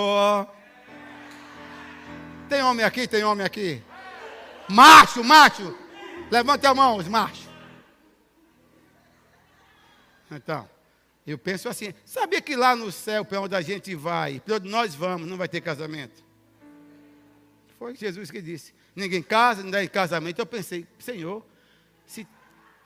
Tem 2.49 2.61
homem 2.61 2.85
aqui? 2.85 3.07
Tem 3.07 3.23
homem 3.23 3.45
aqui? 3.45 3.81
Macho, 4.69 5.23
macho. 5.23 5.77
Levante 6.29 6.65
a 6.65 6.73
mão, 6.73 6.97
os 6.97 7.07
machos. 7.07 7.47
Então, 10.29 10.69
eu 11.25 11.37
penso 11.37 11.69
assim: 11.69 11.93
sabia 12.05 12.41
que 12.41 12.55
lá 12.55 12.75
no 12.75 12.91
céu, 12.91 13.23
para 13.23 13.39
onde 13.39 13.55
a 13.55 13.61
gente 13.61 13.95
vai, 13.95 14.39
para 14.39 14.55
onde 14.55 14.69
nós 14.69 14.93
vamos, 14.93 15.27
não 15.27 15.37
vai 15.37 15.47
ter 15.47 15.61
casamento? 15.61 16.23
Foi 17.79 17.95
Jesus 17.95 18.29
que 18.29 18.41
disse: 18.41 18.73
ninguém 18.95 19.21
casa, 19.21 19.63
não 19.63 19.71
dá 19.71 19.85
casamento. 19.87 20.39
Eu 20.39 20.45
pensei, 20.45 20.87
Senhor, 20.99 21.45
se 22.05 22.27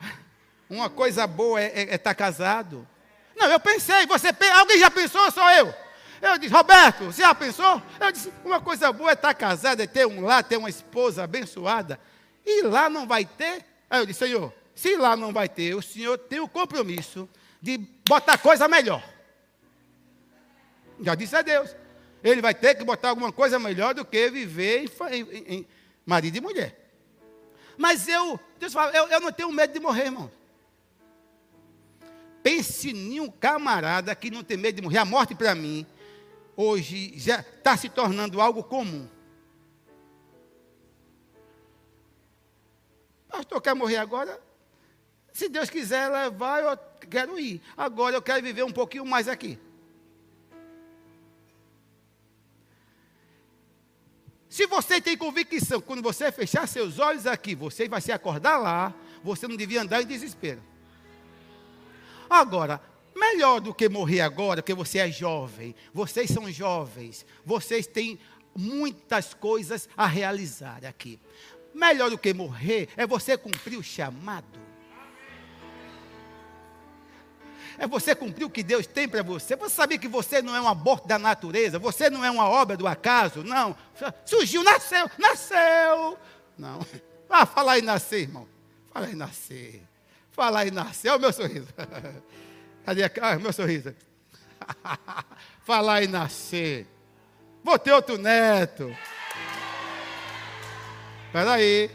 uma 0.68 0.88
coisa 0.88 1.26
boa 1.26 1.60
é 1.60 1.66
estar 1.66 1.92
é, 1.92 1.94
é 1.94 1.98
tá 1.98 2.14
casado. 2.14 2.86
Não, 3.36 3.46
eu 3.46 3.60
pensei, 3.60 4.06
você 4.06 4.28
alguém 4.54 4.78
já 4.78 4.90
pensou 4.90 5.22
ou 5.24 5.30
só 5.30 5.52
eu? 5.52 5.72
Eu 6.20 6.36
disse, 6.38 6.52
Roberto, 6.52 7.04
você 7.04 7.22
já 7.22 7.34
pensou? 7.34 7.80
Eu 8.00 8.10
disse, 8.10 8.32
uma 8.44 8.60
coisa 8.60 8.92
boa 8.92 9.10
é 9.10 9.12
estar 9.12 9.28
tá 9.28 9.34
casado, 9.34 9.80
é 9.80 9.86
ter 9.86 10.06
um 10.06 10.20
lar, 10.20 10.42
ter 10.42 10.56
uma 10.56 10.68
esposa 10.68 11.22
abençoada. 11.22 12.00
E 12.44 12.62
lá 12.62 12.90
não 12.90 13.06
vai 13.06 13.24
ter? 13.24 13.64
Aí 13.88 14.00
eu 14.00 14.06
disse, 14.06 14.20
Senhor, 14.20 14.52
se 14.74 14.96
lá 14.96 15.16
não 15.16 15.32
vai 15.32 15.48
ter, 15.48 15.74
o 15.74 15.82
Senhor 15.82 16.18
tem 16.18 16.40
o 16.40 16.48
compromisso 16.48 17.28
de 17.62 17.78
botar 18.08 18.38
coisa 18.38 18.66
melhor. 18.66 19.02
Já 21.00 21.14
disse 21.14 21.36
a 21.36 21.42
Deus. 21.42 21.74
Ele 22.22 22.40
vai 22.40 22.54
ter 22.54 22.74
que 22.74 22.82
botar 22.82 23.10
alguma 23.10 23.30
coisa 23.30 23.58
melhor 23.58 23.94
do 23.94 24.04
que 24.04 24.28
viver 24.30 24.90
em, 25.10 25.22
em, 25.22 25.54
em 25.54 25.66
marido 26.08 26.38
e 26.38 26.40
mulher. 26.40 26.90
Mas 27.76 28.08
eu, 28.08 28.40
Deus 28.58 28.72
fala, 28.72 28.96
eu, 28.96 29.06
eu 29.08 29.20
não 29.20 29.30
tenho 29.30 29.52
medo 29.52 29.74
de 29.74 29.78
morrer, 29.78 30.06
irmão. 30.06 30.30
Pense 32.42 32.90
em 32.90 33.20
um 33.20 33.30
camarada 33.30 34.14
que 34.14 34.30
não 34.30 34.42
tem 34.42 34.56
medo 34.56 34.76
de 34.76 34.82
morrer. 34.82 34.98
A 34.98 35.04
morte 35.04 35.34
para 35.34 35.54
mim, 35.54 35.86
hoje, 36.56 37.12
já 37.14 37.40
está 37.40 37.76
se 37.76 37.90
tornando 37.90 38.40
algo 38.40 38.64
comum. 38.64 39.06
Pastor, 43.28 43.60
quer 43.60 43.74
morrer 43.74 43.98
agora? 43.98 44.40
Se 45.30 45.46
Deus 45.46 45.68
quiser 45.68 46.08
levar, 46.08 46.62
eu 46.62 47.06
quero 47.06 47.38
ir. 47.38 47.60
Agora 47.76 48.16
eu 48.16 48.22
quero 48.22 48.42
viver 48.42 48.62
um 48.62 48.72
pouquinho 48.72 49.04
mais 49.04 49.28
aqui. 49.28 49.58
Se 54.48 54.66
você 54.66 55.00
tem 55.00 55.16
convicção, 55.16 55.80
quando 55.80 56.02
você 56.02 56.32
fechar 56.32 56.66
seus 56.66 56.98
olhos 56.98 57.26
aqui, 57.26 57.54
você 57.54 57.88
vai 57.88 58.00
se 58.00 58.10
acordar 58.10 58.56
lá, 58.56 58.94
você 59.22 59.46
não 59.46 59.56
devia 59.56 59.82
andar 59.82 60.02
em 60.02 60.06
desespero. 60.06 60.62
Agora, 62.30 62.80
melhor 63.14 63.60
do 63.60 63.74
que 63.74 63.88
morrer 63.88 64.20
agora, 64.20 64.62
porque 64.62 64.74
você 64.74 64.98
é 64.98 65.10
jovem, 65.10 65.74
vocês 65.92 66.30
são 66.30 66.50
jovens, 66.50 67.26
vocês 67.44 67.86
têm 67.86 68.18
muitas 68.56 69.34
coisas 69.34 69.88
a 69.96 70.06
realizar 70.06 70.84
aqui. 70.84 71.20
Melhor 71.74 72.10
do 72.10 72.18
que 72.18 72.32
morrer 72.32 72.88
é 72.96 73.06
você 73.06 73.36
cumprir 73.36 73.78
o 73.78 73.82
chamado. 73.82 74.67
É 77.78 77.86
você 77.86 78.14
cumprir 78.14 78.44
o 78.44 78.50
que 78.50 78.62
Deus 78.62 78.86
tem 78.86 79.08
para 79.08 79.22
você. 79.22 79.54
Você 79.54 79.74
sabia 79.76 79.98
que 79.98 80.08
você 80.08 80.42
não 80.42 80.54
é 80.54 80.60
um 80.60 80.68
aborto 80.68 81.06
da 81.06 81.18
natureza, 81.18 81.78
você 81.78 82.10
não 82.10 82.24
é 82.24 82.30
uma 82.30 82.48
obra 82.48 82.76
do 82.76 82.88
acaso, 82.88 83.44
não. 83.44 83.76
Surgiu, 84.26 84.64
nasceu, 84.64 85.08
nasceu. 85.16 86.18
Não. 86.58 86.80
Ah, 87.30 87.44
fala 87.44 87.72
aí 87.72 87.82
nascer, 87.82 88.22
irmão. 88.22 88.48
Fala 88.90 89.04
aí 89.04 89.14
nascer. 89.14 89.82
Fala 90.32 90.60
aí 90.60 90.70
nascer. 90.70 91.10
Olha 91.10 91.18
o 91.18 91.20
meu 91.20 91.30
sorriso. 91.30 91.68
Cadê 92.86 93.04
ah, 93.04 93.36
o 93.36 93.40
meu 93.40 93.52
sorriso? 93.52 93.94
Fala 95.62 95.96
aí 95.96 96.06
nascer. 96.06 96.86
Vou 97.62 97.78
ter 97.78 97.92
outro 97.92 98.16
neto. 98.16 98.96
Espera 101.26 101.52
aí. 101.52 101.90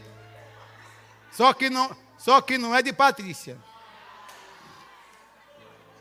Só 1.32 1.52
que 1.52 1.68
não, 1.68 1.96
só 2.16 2.40
que 2.40 2.56
não 2.56 2.72
é 2.72 2.80
de 2.80 2.92
Patrícia. 2.92 3.58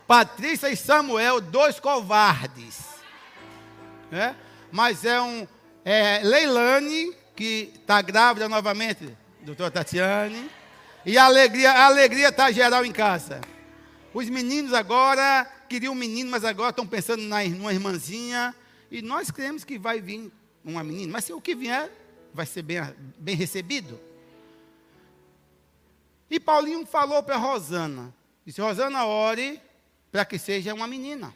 Patrícia 0.07 0.69
e 0.69 0.75
Samuel, 0.75 1.39
dois 1.39 1.79
covardes. 1.79 2.81
Né? 4.11 4.35
Mas 4.71 5.05
é 5.05 5.21
um. 5.21 5.47
É 5.85 6.19
Leilane, 6.23 7.13
que 7.35 7.73
está 7.75 8.01
grávida 8.01 8.47
novamente, 8.47 9.17
doutora 9.41 9.71
Tatiane. 9.71 10.49
E 11.05 11.17
a 11.17 11.25
alegria, 11.25 11.71
alegria 11.85 12.29
está 12.29 12.51
geral 12.51 12.85
em 12.85 12.91
casa. 12.91 13.41
Os 14.13 14.29
meninos 14.29 14.73
agora 14.73 15.45
queriam 15.67 15.93
um 15.93 15.95
menino, 15.95 16.31
mas 16.31 16.45
agora 16.45 16.69
estão 16.69 16.87
pensando 16.87 17.23
na, 17.23 17.43
numa 17.43 17.73
irmãzinha. 17.73 18.55
E 18.89 19.01
nós 19.01 19.31
cremos 19.31 19.63
que 19.63 19.77
vai 19.77 19.99
vir 19.99 20.31
uma 20.63 20.83
menina, 20.83 21.11
mas 21.11 21.25
se 21.25 21.33
o 21.33 21.41
que 21.41 21.55
vier 21.55 21.91
vai 22.33 22.45
ser 22.45 22.61
bem, 22.61 22.81
bem 23.17 23.35
recebido. 23.35 23.99
E 26.29 26.39
Paulinho 26.39 26.85
falou 26.85 27.21
para 27.21 27.35
Rosana: 27.35 28.13
disse, 28.45 28.61
Rosana, 28.61 29.05
ore 29.05 29.61
para 30.13 30.23
que 30.23 30.37
seja 30.37 30.75
uma 30.75 30.85
menina. 30.85 31.35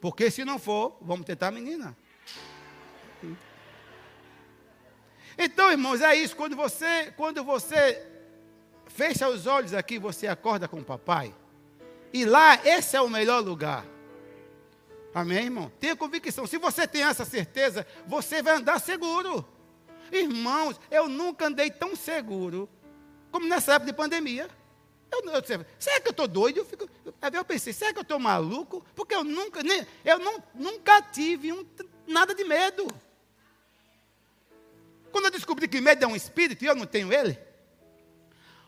Porque 0.00 0.32
se 0.32 0.44
não 0.44 0.58
for, 0.58 0.98
vamos 1.00 1.24
tentar 1.24 1.46
a 1.46 1.50
menina. 1.52 1.96
Então, 5.38 5.70
irmãos, 5.70 6.00
é 6.00 6.12
isso. 6.16 6.34
Quando 6.34 6.56
você, 6.56 7.12
quando 7.16 7.44
você 7.44 8.04
fecha 8.88 9.28
os 9.28 9.46
olhos 9.46 9.72
aqui, 9.74 9.96
você 9.96 10.26
acorda 10.26 10.66
com 10.66 10.80
o 10.80 10.84
papai. 10.84 11.32
E 12.12 12.24
lá, 12.24 12.58
esse 12.66 12.96
é 12.96 13.00
o 13.00 13.08
melhor 13.08 13.40
lugar. 13.44 13.86
Amém, 15.14 15.44
irmão? 15.44 15.70
Tenha 15.78 15.94
convicção. 15.94 16.48
Se 16.48 16.58
você 16.58 16.84
tem 16.84 17.04
essa 17.04 17.24
certeza, 17.24 17.86
você 18.08 18.42
vai 18.42 18.56
andar 18.56 18.80
seguro. 18.80 19.46
Irmãos, 20.10 20.80
eu 20.90 21.08
nunca 21.08 21.46
andei 21.46 21.70
tão 21.70 21.94
seguro 21.94 22.68
como 23.30 23.46
nessa 23.46 23.74
época 23.74 23.92
de 23.92 23.96
pandemia. 23.96 24.50
Eu, 25.12 25.30
eu, 25.30 25.42
será 25.78 26.00
que 26.00 26.08
eu 26.08 26.12
estou 26.12 26.26
doido? 26.26 26.56
Eu, 26.56 26.64
fico, 26.64 26.88
eu 27.34 27.44
pensei, 27.44 27.74
será 27.74 27.92
que 27.92 27.98
eu 27.98 28.02
estou 28.02 28.18
maluco? 28.18 28.82
Porque 28.96 29.14
eu 29.14 29.22
nunca, 29.22 29.62
nem, 29.62 29.86
eu 30.02 30.18
não, 30.18 30.42
nunca 30.54 31.02
tive 31.02 31.52
um, 31.52 31.66
nada 32.06 32.34
de 32.34 32.42
medo. 32.44 32.86
Quando 35.12 35.26
eu 35.26 35.30
descobri 35.30 35.68
que 35.68 35.82
medo 35.82 36.02
é 36.02 36.08
um 36.08 36.16
espírito 36.16 36.64
e 36.64 36.66
eu 36.66 36.74
não 36.74 36.86
tenho 36.86 37.12
ele, 37.12 37.38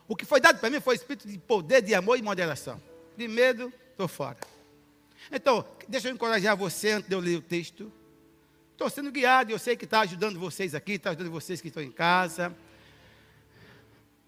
o 0.07 0.15
que 0.15 0.23
foi 0.23 0.39
dado 0.39 0.59
para 0.59 0.69
mim 0.69 0.79
foi 0.79 0.93
espírito 0.93 1.27
de 1.27 1.39
poder, 1.39 1.81
de 1.81 1.95
amor 1.95 2.19
e 2.19 2.21
moderação. 2.21 2.79
De 3.17 3.27
medo, 3.27 3.73
estou 3.91 4.07
fora. 4.07 4.37
Então, 5.31 5.67
deixa 5.87 6.09
eu 6.09 6.13
encorajar 6.13 6.55
você 6.55 6.91
antes 6.91 7.09
de 7.09 7.15
eu 7.15 7.19
ler 7.19 7.37
o 7.37 7.41
texto. 7.41 7.91
Estou 8.71 8.87
sendo 8.87 9.11
guiado, 9.11 9.51
eu 9.51 9.57
sei 9.57 9.75
que 9.75 9.85
está 9.85 10.01
ajudando 10.01 10.39
vocês 10.39 10.75
aqui, 10.75 10.93
está 10.93 11.09
ajudando 11.09 11.31
vocês 11.31 11.59
que 11.59 11.69
estão 11.69 11.81
em 11.81 11.91
casa. 11.91 12.55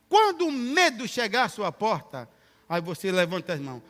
Quando 0.10 0.48
o 0.48 0.52
medo 0.52 1.08
chegar 1.08 1.44
à 1.44 1.50
sua 1.50 1.72
porta, 1.72 2.30
aí 2.68 2.82
você 2.82 3.12
levanta 3.12 3.54
as 3.54 3.60
mãos. 3.60 3.82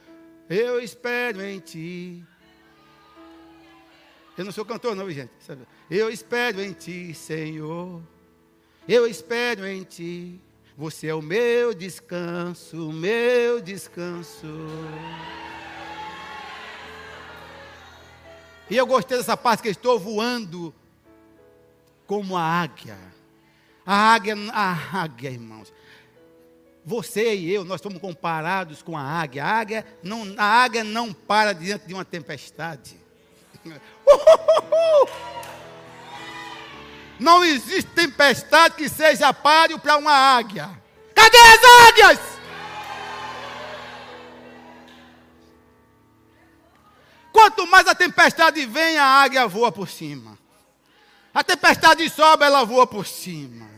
Eu 0.50 0.80
espero 0.80 1.42
em 1.42 1.60
ti. 1.60 2.24
Eu 4.38 4.46
não 4.46 4.52
sou 4.52 4.66
cantor, 4.66 4.96
não, 4.96 5.10
gente. 5.10 5.32
Eu 5.90 6.10
espero 6.10 6.62
em 6.62 6.74
ti, 6.74 7.14
Senhor. 7.14 8.02
Eu 8.88 9.08
espero 9.08 9.66
em 9.68 9.84
ti. 9.84 10.40
Você 10.78 11.08
é 11.08 11.14
o 11.14 11.22
meu 11.22 11.74
descanso, 11.74 12.92
meu 12.92 13.60
descanso. 13.60 14.48
E 18.70 18.78
eu 18.78 18.86
gostei 18.86 19.18
dessa 19.18 19.36
parte 19.36 19.64
que 19.64 19.70
estou 19.70 19.98
voando 19.98 20.74
como 22.06 22.38
a 22.38 22.44
águia. 22.44 22.98
A 23.86 24.14
águia, 24.14 24.36
a 24.52 25.02
águia, 25.02 25.32
irmãos. 25.32 25.74
Você 26.88 27.36
e 27.36 27.54
eu, 27.54 27.66
nós 27.66 27.82
somos 27.82 28.00
comparados 28.00 28.82
com 28.82 28.98
a 28.98 29.02
águia. 29.02 29.44
A 29.44 29.60
águia 29.60 29.86
não, 30.02 30.34
a 30.38 30.46
águia 30.46 30.86
não 30.86 31.12
para 31.12 31.52
diante 31.52 31.86
de 31.86 31.94
uma 31.94 32.06
tempestade. 32.06 32.98
Não 37.20 37.44
existe 37.44 37.90
tempestade 37.90 38.76
que 38.76 38.88
seja 38.88 39.34
páreo 39.34 39.80
para 39.80 39.98
uma 39.98 40.12
águia. 40.12 40.70
Cadê 41.16 41.38
as 41.38 41.88
águias? 41.90 42.20
Quanto 47.34 47.66
mais 47.66 47.88
a 47.88 47.96
tempestade 47.96 48.64
vem, 48.68 49.00
a 49.00 49.04
águia 49.04 49.48
voa 49.48 49.72
por 49.72 49.90
cima. 49.90 50.38
A 51.34 51.44
tempestade 51.44 52.08
sobe, 52.08 52.46
ela 52.46 52.64
voa 52.64 52.86
por 52.86 53.08
cima. 53.08 53.77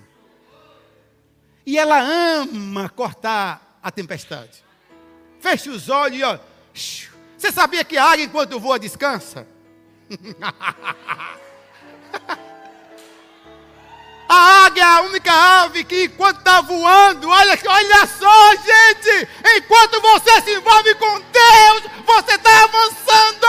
E 1.70 1.78
ela 1.78 2.00
ama 2.00 2.90
cortar 2.90 3.78
a 3.84 3.92
tempestade. 3.92 4.66
Feche 5.40 5.70
os 5.70 5.88
olhos 5.88 6.20
e 6.20 6.24
ó. 6.24 6.40
Você 6.74 7.52
sabia 7.52 7.84
que 7.84 7.96
a 7.96 8.06
águia, 8.06 8.26
enquanto 8.26 8.60
voa, 8.60 8.80
descansa? 8.80 9.48
A 14.28 14.66
águia 14.66 14.82
é 14.82 14.86
a 14.86 15.02
única 15.02 15.32
ave 15.32 15.84
que, 15.84 16.06
enquanto 16.06 16.38
está 16.38 16.62
voando, 16.62 17.28
olha, 17.30 17.60
olha 17.68 18.08
só, 18.08 18.56
gente, 18.56 19.28
enquanto 19.58 20.00
você 20.02 20.42
se 20.42 20.54
envolve 20.54 20.94
com 20.96 21.20
Deus, 21.20 21.84
você 22.06 22.36
está 22.36 22.64
avançando. 22.64 23.48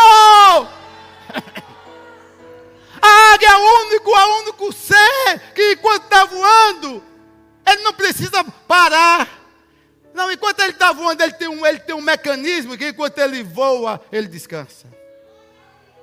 A 3.01 3.33
águia 3.35 3.49
é 3.49 3.57
o 3.57 3.87
único, 3.87 4.11
é 4.11 4.27
o 4.27 4.39
único 4.41 4.73
ser 4.73 5.53
que, 5.55 5.73
enquanto 5.73 6.05
está 6.05 6.25
voando, 6.25 7.10
ele 7.71 7.83
não 7.83 7.93
precisa 7.93 8.43
parar. 8.67 9.29
Não, 10.13 10.31
enquanto 10.31 10.61
ele 10.61 10.73
está 10.73 10.93
voando, 10.93 11.23
ele 11.23 11.33
tem, 11.35 11.49
um, 11.49 11.65
ele 11.65 11.79
tem 11.79 11.95
um 11.95 12.01
mecanismo 12.01 12.77
que, 12.77 12.89
enquanto 12.89 13.19
ele 13.19 13.43
voa, 13.43 14.01
ele 14.11 14.27
descansa. 14.27 14.87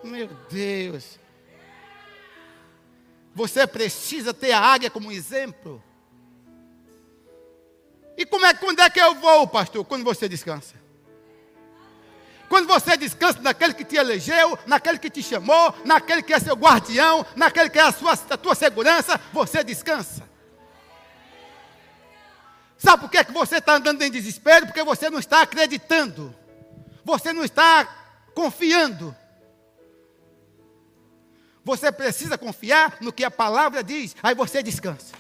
Meu 0.04 0.30
Deus. 0.50 1.20
Você 3.36 3.68
precisa 3.68 4.34
ter 4.34 4.52
a 4.52 4.60
águia 4.60 4.90
como 4.90 5.12
exemplo. 5.12 5.84
E 8.18 8.26
como 8.26 8.46
é, 8.46 8.54
quando 8.54 8.80
é 8.80 8.90
que 8.90 9.00
eu 9.00 9.14
vou, 9.16 9.48
pastor? 9.48 9.86
Quando 9.86 10.04
você 10.04 10.28
descansa. 10.28 10.76
Quando 12.50 12.66
você 12.66 12.96
descansa 12.96 13.40
naquele 13.42 13.74
que 13.74 13.84
te 13.84 13.98
elegeu, 13.98 14.58
naquele 14.66 14.98
que 14.98 15.10
te 15.10 15.22
chamou, 15.22 15.76
naquele 15.84 16.24
que 16.24 16.34
é 16.34 16.40
seu 16.40 16.56
guardião, 16.56 17.26
naquele 17.36 17.70
que 17.70 17.78
é 17.78 17.82
a, 17.82 17.92
sua, 17.92 18.14
a 18.14 18.38
tua 18.38 18.56
segurança, 18.56 19.20
você 19.34 19.64
descansa. 19.64 20.28
Sabe 22.78 23.02
por 23.02 23.10
que, 23.10 23.18
é 23.18 23.24
que 23.24 23.32
você 23.32 23.58
está 23.58 23.76
andando 23.76 24.02
em 24.02 24.12
desespero? 24.12 24.68
Porque 24.68 24.84
você 24.84 25.10
não 25.10 25.20
está 25.20 25.42
acreditando. 25.42 26.34
Você 27.04 27.34
não 27.34 27.44
está 27.44 27.88
confiando. 28.36 29.16
Você 31.64 31.92
precisa 31.92 32.38
confiar 32.38 32.98
no 33.02 33.12
que 33.12 33.26
a 33.26 33.32
palavra 33.32 33.84
diz, 33.84 34.16
aí 34.24 34.34
você 34.34 34.64
descansa. 34.64 35.14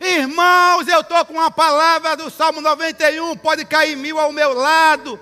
Irmãos, 0.00 0.86
eu 0.86 1.00
estou 1.00 1.24
com 1.26 1.40
a 1.40 1.50
palavra 1.50 2.16
do 2.16 2.30
Salmo 2.30 2.60
91. 2.60 3.36
Pode 3.36 3.64
cair 3.64 3.96
mil 3.96 4.18
ao 4.18 4.32
meu 4.32 4.54
lado, 4.54 5.18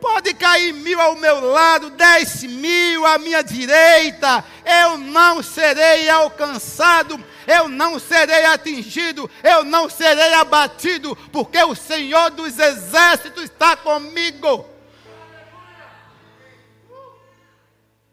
pode 0.00 0.34
cair 0.34 0.72
mil 0.72 1.00
ao 1.00 1.16
meu 1.16 1.40
lado, 1.40 1.90
dez 1.90 2.42
mil 2.42 3.06
à 3.06 3.18
minha 3.18 3.42
direita. 3.42 4.44
Eu 4.64 4.98
não 4.98 5.42
serei 5.42 6.08
alcançado, 6.08 7.22
eu 7.46 7.68
não 7.68 7.98
serei 7.98 8.44
atingido, 8.46 9.30
eu 9.42 9.64
não 9.64 9.88
serei 9.88 10.34
abatido, 10.34 11.16
porque 11.32 11.62
o 11.62 11.74
Senhor 11.74 12.30
dos 12.30 12.58
exércitos 12.58 13.44
está 13.44 13.76
comigo. 13.76 14.66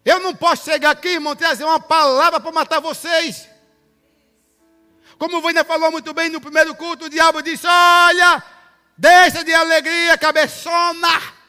Eu 0.06 0.20
não 0.20 0.36
posso 0.36 0.66
chegar 0.66 0.92
aqui, 0.92 1.10
irmão, 1.10 1.36
trazer 1.36 1.64
uma 1.64 1.80
palavra 1.80 2.40
para 2.40 2.52
matar 2.52 2.80
vocês. 2.82 3.48
Como 5.18 5.38
o 5.38 5.42
Vânia 5.42 5.64
falou 5.64 5.92
muito 5.92 6.14
bem 6.14 6.30
no 6.30 6.42
primeiro 6.42 6.76
culto, 6.76 7.06
o 7.06 7.10
diabo 7.10 7.42
disse: 7.42 7.66
Olha, 7.66 8.44
deixa 8.98 9.44
de 9.44 9.54
alegria, 9.54 10.18
cabeçona. 10.18 11.43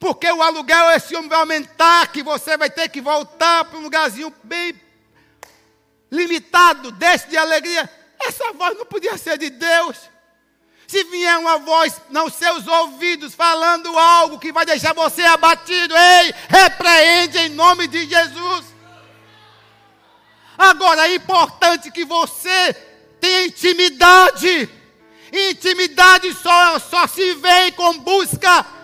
Porque 0.00 0.32
o 0.32 0.42
aluguel 0.42 0.92
esse 0.92 1.14
homem 1.14 1.28
vai 1.28 1.38
aumentar, 1.38 2.10
que 2.10 2.22
você 2.22 2.56
vai 2.56 2.70
ter 2.70 2.88
que 2.88 3.02
voltar 3.02 3.66
para 3.66 3.78
um 3.78 3.82
lugarzinho 3.82 4.34
bem 4.42 4.74
limitado, 6.10 6.90
deixa 6.90 7.26
de 7.28 7.36
alegria. 7.36 7.88
Essa 8.18 8.50
voz 8.54 8.76
não 8.78 8.86
podia 8.86 9.18
ser 9.18 9.36
de 9.36 9.50
Deus. 9.50 9.98
Se 10.88 11.04
vier 11.04 11.38
uma 11.38 11.58
voz 11.58 12.00
nos 12.08 12.32
seus 12.32 12.66
ouvidos 12.66 13.34
falando 13.34 13.96
algo 13.96 14.38
que 14.38 14.50
vai 14.50 14.64
deixar 14.64 14.94
você 14.94 15.22
abatido, 15.22 15.94
ei, 15.94 16.34
repreende 16.48 17.38
em 17.38 17.50
nome 17.50 17.86
de 17.86 18.06
Jesus. 18.06 18.64
Agora 20.56 21.08
é 21.08 21.14
importante 21.14 21.90
que 21.90 22.06
você 22.06 22.72
tenha 23.20 23.44
intimidade. 23.44 24.68
Intimidade 25.30 26.32
só, 26.34 26.78
só 26.78 27.06
se 27.06 27.34
vem 27.34 27.70
com 27.72 27.98
busca 27.98 28.79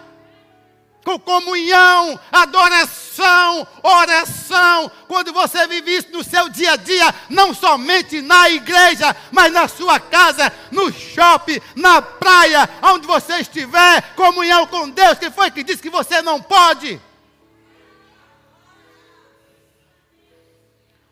com 1.06 1.20
comunhão, 1.20 2.18
adoração, 2.32 3.64
oração. 3.80 4.90
Quando 5.06 5.32
você 5.32 5.64
vive 5.68 5.98
isso 5.98 6.08
no 6.10 6.24
seu 6.24 6.48
dia 6.48 6.72
a 6.72 6.76
dia, 6.76 7.14
não 7.30 7.54
somente 7.54 8.20
na 8.20 8.50
igreja, 8.50 9.14
mas 9.30 9.52
na 9.52 9.68
sua 9.68 10.00
casa, 10.00 10.52
no 10.72 10.92
shopping, 10.92 11.60
na 11.76 12.02
praia, 12.02 12.68
onde 12.82 13.06
você 13.06 13.36
estiver, 13.36 14.02
comunhão 14.16 14.66
com 14.66 14.90
Deus. 14.90 15.16
Quem 15.16 15.30
foi 15.30 15.48
que 15.52 15.62
disse 15.62 15.80
que 15.80 15.88
você 15.88 16.20
não 16.22 16.42
pode? 16.42 17.00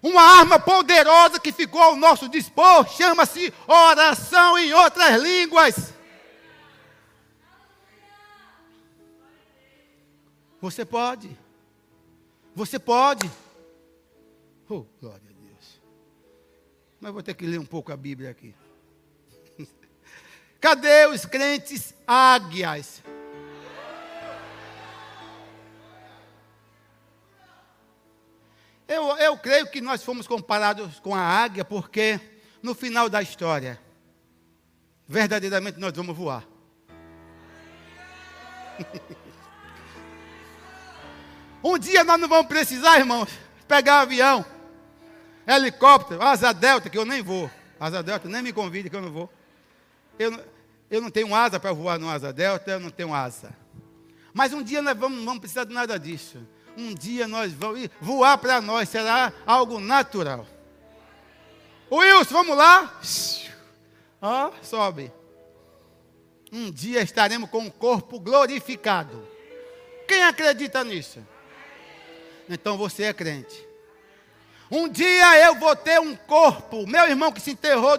Uma 0.02 0.22
arma 0.22 0.58
poderosa 0.58 1.38
que 1.38 1.52
ficou 1.52 1.80
ao 1.80 1.94
nosso 1.94 2.28
dispor 2.28 2.88
chama-se 2.88 3.54
oração 3.68 4.58
em 4.58 4.74
outras 4.74 5.22
línguas. 5.22 5.93
Você 10.64 10.82
pode. 10.82 11.36
Você 12.54 12.78
pode. 12.78 13.30
Oh, 14.66 14.86
glória 14.98 15.28
a 15.28 15.32
Deus. 15.46 15.82
Mas 16.98 17.12
vou 17.12 17.22
ter 17.22 17.34
que 17.34 17.44
ler 17.46 17.60
um 17.60 17.66
pouco 17.66 17.92
a 17.92 17.96
Bíblia 17.98 18.30
aqui. 18.30 18.54
Cadê 20.58 21.04
os 21.04 21.26
crentes 21.26 21.92
águias? 22.06 23.02
Eu, 28.88 29.18
eu 29.18 29.36
creio 29.36 29.70
que 29.70 29.82
nós 29.82 30.02
fomos 30.02 30.26
comparados 30.26 30.98
com 30.98 31.14
a 31.14 31.20
águia, 31.20 31.62
porque 31.62 32.18
no 32.62 32.74
final 32.74 33.10
da 33.10 33.20
história, 33.20 33.78
verdadeiramente 35.06 35.78
nós 35.78 35.92
vamos 35.92 36.16
voar. 36.16 36.48
um 41.64 41.78
dia 41.78 42.04
nós 42.04 42.20
não 42.20 42.28
vamos 42.28 42.46
precisar, 42.46 42.98
irmãos, 42.98 43.28
pegar 43.66 44.00
avião, 44.00 44.44
helicóptero, 45.46 46.22
asa 46.22 46.52
delta, 46.52 46.90
que 46.90 46.98
eu 46.98 47.04
nem 47.04 47.22
vou. 47.22 47.50
Asa 47.80 48.02
delta, 48.02 48.28
nem 48.28 48.42
me 48.42 48.52
convide 48.52 48.90
que 48.90 48.96
eu 48.96 49.02
não 49.02 49.10
vou. 49.10 49.32
Eu, 50.18 50.44
eu 50.90 51.00
não 51.00 51.10
tenho 51.10 51.34
asa 51.34 51.58
para 51.58 51.72
voar 51.72 51.98
no 51.98 52.08
asa 52.08 52.32
delta, 52.32 52.72
eu 52.72 52.80
não 52.80 52.90
tenho 52.90 53.12
asa. 53.14 53.52
Mas 54.32 54.52
um 54.52 54.62
dia 54.62 54.82
nós 54.82 54.96
vamos, 54.96 55.24
vamos 55.24 55.40
precisar 55.40 55.64
de 55.64 55.72
nada 55.72 55.98
disso 55.98 56.38
um 56.76 56.94
dia 56.94 57.26
nós 57.26 57.52
vamos. 57.52 57.88
Voar 58.00 58.38
para 58.38 58.60
nós 58.60 58.88
será 58.88 59.32
algo 59.46 59.78
natural. 59.80 60.46
Wilson, 61.90 62.32
vamos 62.32 62.56
lá? 62.56 63.00
Oh, 64.20 64.64
sobe. 64.64 65.12
Um 66.52 66.70
dia 66.70 67.02
estaremos 67.02 67.50
com 67.50 67.66
o 67.66 67.70
corpo 67.70 68.18
glorificado. 68.18 69.26
Quem 70.06 70.22
acredita 70.24 70.84
nisso? 70.84 71.24
Então 72.48 72.76
você 72.76 73.04
é 73.04 73.12
crente. 73.12 73.66
Um 74.70 74.88
dia 74.88 75.38
eu 75.40 75.54
vou 75.54 75.74
ter 75.76 76.00
um 76.00 76.16
corpo. 76.16 76.86
Meu 76.86 77.08
irmão 77.08 77.32
que 77.32 77.40
se 77.40 77.52
enterrou 77.52 77.98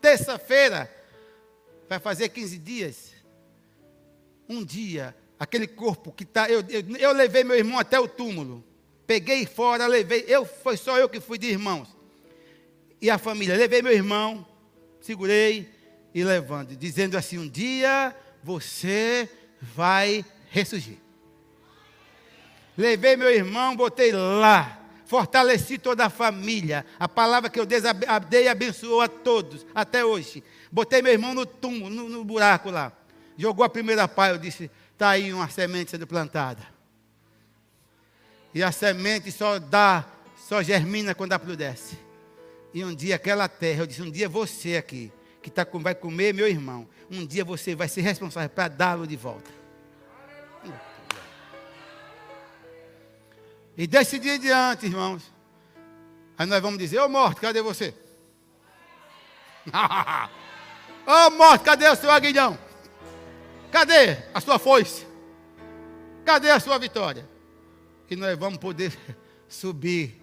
terça-feira, 0.00 0.90
vai 1.88 1.98
fazer 1.98 2.28
15 2.28 2.58
dias. 2.58 3.12
Um 4.48 4.64
dia 4.64 5.14
aquele 5.38 5.66
corpo 5.66 6.12
que 6.12 6.24
está. 6.24 6.48
Eu, 6.48 6.60
eu, 6.68 6.96
eu, 6.96 7.12
levei 7.12 7.44
meu 7.44 7.56
irmão 7.56 7.78
até 7.78 7.98
o 7.98 8.08
túmulo. 8.08 8.64
Peguei 9.06 9.46
fora, 9.46 9.86
levei. 9.86 10.24
Eu, 10.26 10.44
foi 10.44 10.76
só 10.76 10.98
eu 10.98 11.08
que 11.08 11.20
fui 11.20 11.38
de 11.38 11.48
irmãos. 11.48 11.88
E 13.00 13.10
a 13.10 13.18
família. 13.18 13.56
Levei 13.56 13.82
meu 13.82 13.92
irmão, 13.92 14.46
segurei 15.00 15.68
e 16.14 16.24
levando, 16.24 16.74
dizendo 16.76 17.16
assim: 17.16 17.38
um 17.38 17.48
dia 17.48 18.14
você 18.42 19.28
vai 19.60 20.24
ressurgir. 20.50 20.98
Levei 22.76 23.16
meu 23.16 23.30
irmão, 23.30 23.74
botei 23.74 24.12
lá. 24.12 24.82
Fortaleci 25.06 25.78
toda 25.78 26.06
a 26.06 26.10
família. 26.10 26.84
A 26.98 27.08
palavra 27.08 27.48
que 27.48 27.60
eu 27.60 27.66
dei 27.66 28.48
abençoou 28.48 29.00
a 29.00 29.08
todos, 29.08 29.64
até 29.74 30.04
hoje. 30.04 30.42
Botei 30.70 31.00
meu 31.00 31.12
irmão 31.12 31.32
no 31.32 31.46
túmulo, 31.46 31.88
no, 31.88 32.08
no 32.08 32.24
buraco 32.24 32.70
lá. 32.70 32.92
Jogou 33.38 33.64
a 33.64 33.68
primeira 33.68 34.08
pá, 34.08 34.30
eu 34.30 34.38
disse: 34.38 34.70
está 34.92 35.10
aí 35.10 35.32
uma 35.32 35.48
semente 35.48 35.92
sendo 35.92 36.06
plantada. 36.06 36.62
E 38.52 38.62
a 38.62 38.72
semente 38.72 39.30
só 39.30 39.58
dá, 39.58 40.04
só 40.36 40.62
germina 40.62 41.14
quando 41.14 41.34
apodrece. 41.34 41.98
E 42.72 42.84
um 42.84 42.94
dia 42.94 43.16
aquela 43.16 43.48
terra, 43.48 43.82
eu 43.82 43.86
disse, 43.86 44.02
um 44.02 44.10
dia 44.10 44.28
você 44.28 44.76
aqui, 44.76 45.12
que 45.42 45.50
tá, 45.50 45.66
vai 45.74 45.94
comer 45.94 46.34
meu 46.34 46.48
irmão, 46.48 46.88
um 47.10 47.24
dia 47.24 47.44
você 47.44 47.74
vai 47.74 47.88
ser 47.88 48.00
responsável 48.00 48.50
para 48.50 48.68
dá-lo 48.68 49.06
de 49.06 49.16
volta. 49.16 49.50
E 53.76 53.86
desse 53.86 54.18
dia 54.18 54.36
em 54.36 54.40
diante, 54.40 54.86
irmãos, 54.86 55.22
aí 56.38 56.46
nós 56.46 56.62
vamos 56.62 56.78
dizer, 56.78 56.98
ô 57.00 57.04
oh, 57.04 57.08
morte, 57.08 57.40
cadê 57.40 57.60
você? 57.60 57.94
Ô 61.08 61.26
oh, 61.26 61.30
morte, 61.30 61.62
cadê 61.62 61.88
o 61.88 61.94
seu 61.94 62.10
aguilhão? 62.10 62.58
Cadê 63.70 64.18
a 64.34 64.40
sua 64.40 64.58
foice? 64.58 65.06
Cadê 66.24 66.50
a 66.50 66.58
sua 66.58 66.78
vitória? 66.78 67.28
E 68.10 68.16
nós 68.16 68.36
vamos 68.36 68.58
poder 68.58 68.96
subir 69.48 70.20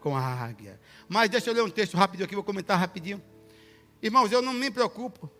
com 0.00 0.16
a 0.16 0.22
águia. 0.22 0.80
Mas 1.06 1.28
deixa 1.28 1.50
eu 1.50 1.54
ler 1.54 1.62
um 1.62 1.68
texto 1.68 1.96
rapidinho 1.98 2.24
aqui, 2.24 2.34
vou 2.34 2.44
comentar 2.44 2.78
rapidinho. 2.78 3.22
Irmãos, 4.00 4.32
eu 4.32 4.40
não 4.40 4.54
me 4.54 4.70
preocupo. 4.70 5.30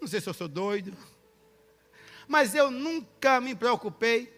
Não 0.00 0.06
sei 0.06 0.20
se 0.20 0.28
eu 0.28 0.34
sou 0.34 0.48
doido. 0.48 0.94
Mas 2.28 2.54
eu 2.54 2.70
nunca 2.70 3.40
me 3.40 3.54
preocupei. 3.54 4.35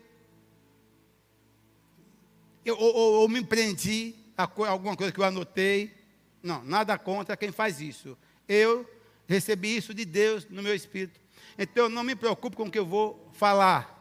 Eu, 2.64 2.76
ou, 2.78 2.94
ou, 3.20 3.28
me 3.28 3.42
prendi 3.44 4.14
a 4.36 4.48
alguma 4.68 4.96
coisa 4.96 5.12
que 5.12 5.20
eu 5.20 5.24
anotei. 5.24 5.94
Não, 6.42 6.62
nada 6.64 6.96
contra 6.98 7.36
quem 7.36 7.50
faz 7.50 7.80
isso. 7.80 8.16
Eu 8.48 8.86
Recebi 9.28 9.76
isso 9.76 9.92
de 9.92 10.06
Deus 10.06 10.46
no 10.48 10.62
meu 10.62 10.74
espírito. 10.74 11.20
Então 11.58 11.84
eu 11.84 11.90
não 11.90 12.02
me 12.02 12.16
preocupo 12.16 12.56
com 12.56 12.64
o 12.64 12.70
que 12.70 12.78
eu 12.78 12.86
vou 12.86 13.30
falar. 13.34 13.98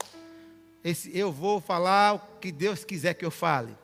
Esse, 0.81 1.15
eu 1.15 1.33
vou 1.33 1.59
falar 1.59 2.13
o 2.13 2.19
que 2.39 2.49
Deus 2.49 2.85
quiser 2.85 3.13
que 3.13 3.25
eu 3.25 3.31
fale. 3.31 3.77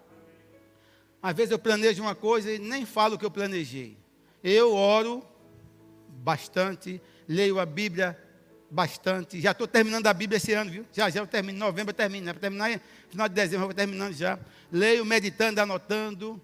Às 1.22 1.36
vezes 1.36 1.52
eu 1.52 1.60
planejo 1.60 2.02
uma 2.02 2.16
coisa 2.16 2.50
e 2.54 2.60
nem 2.60 2.86
falo 2.86 3.16
o 3.16 3.20
que 3.20 3.26
eu 3.26 3.32
planejei. 3.32 3.98
Eu 4.42 4.74
oro 4.74 5.22
bastante, 6.08 7.02
leio 7.28 7.60
a 7.60 7.66
Bíblia 7.66 8.18
bastante. 8.72 9.42
Já 9.42 9.52
estou 9.52 9.68
terminando 9.68 10.08
a 10.08 10.14
Bíblia 10.14 10.38
esse 10.38 10.54
ano, 10.54 10.72
viu? 10.72 10.86
Já 10.94 11.10
já 11.10 11.20
eu 11.20 11.28
termino, 11.28 11.58
em 11.58 11.60
novembro 11.60 11.90
eu 11.90 11.96
termino. 11.96 12.26
Para 12.28 12.40
terminar 12.40 12.80
final 13.10 13.28
de 13.28 13.36
dezembro 13.36 13.64
eu 13.64 13.68
vou 13.68 13.76
terminando 13.76 14.14
já. 14.14 14.40
Leio, 14.74 15.06
meditando, 15.06 15.62
anotando. 15.62 16.42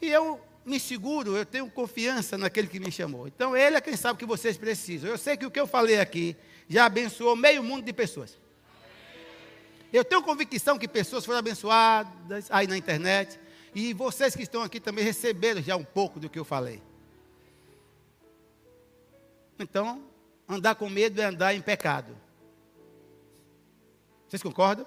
E 0.00 0.08
eu 0.08 0.40
me 0.64 0.78
seguro, 0.78 1.36
eu 1.36 1.44
tenho 1.44 1.68
confiança 1.68 2.38
naquele 2.38 2.68
que 2.68 2.78
me 2.78 2.92
chamou. 2.92 3.26
Então, 3.26 3.56
Ele 3.56 3.76
é 3.76 3.80
quem 3.80 3.96
sabe 3.96 4.14
o 4.14 4.16
que 4.16 4.24
vocês 4.24 4.56
precisam. 4.56 5.10
Eu 5.10 5.18
sei 5.18 5.36
que 5.36 5.44
o 5.44 5.50
que 5.50 5.58
eu 5.58 5.66
falei 5.66 5.98
aqui 5.98 6.36
já 6.68 6.84
abençoou 6.84 7.34
meio 7.34 7.64
mundo 7.64 7.84
de 7.84 7.92
pessoas. 7.92 8.38
Eu 9.92 10.04
tenho 10.04 10.22
convicção 10.22 10.78
que 10.78 10.86
pessoas 10.86 11.26
foram 11.26 11.40
abençoadas 11.40 12.46
aí 12.48 12.68
na 12.68 12.76
internet. 12.76 13.40
E 13.74 13.92
vocês 13.92 14.36
que 14.36 14.44
estão 14.44 14.62
aqui 14.62 14.78
também 14.78 15.04
receberam 15.04 15.60
já 15.60 15.74
um 15.74 15.82
pouco 15.82 16.20
do 16.20 16.30
que 16.30 16.38
eu 16.38 16.44
falei. 16.44 16.80
Então, 19.58 20.04
andar 20.48 20.76
com 20.76 20.88
medo 20.88 21.20
é 21.20 21.24
andar 21.24 21.56
em 21.56 21.60
pecado. 21.60 22.16
Vocês 24.28 24.44
concordam? 24.44 24.86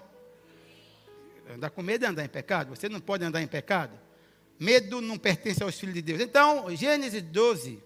Andar 1.50 1.70
com 1.70 1.82
medo 1.82 2.06
é 2.06 2.08
andar 2.08 2.24
em 2.24 2.30
pecado. 2.30 2.70
Você 2.76 2.88
não 2.88 3.00
pode 3.00 3.24
andar 3.24 3.42
em 3.42 3.48
pecado. 3.48 4.00
Medo 4.60 5.02
não 5.02 5.18
pertence 5.18 5.62
aos 5.62 5.80
filhos 5.80 5.96
de 5.96 6.02
Deus. 6.02 6.22
Então, 6.22 6.74
Gênesis 6.76 7.22
12. 7.22 7.84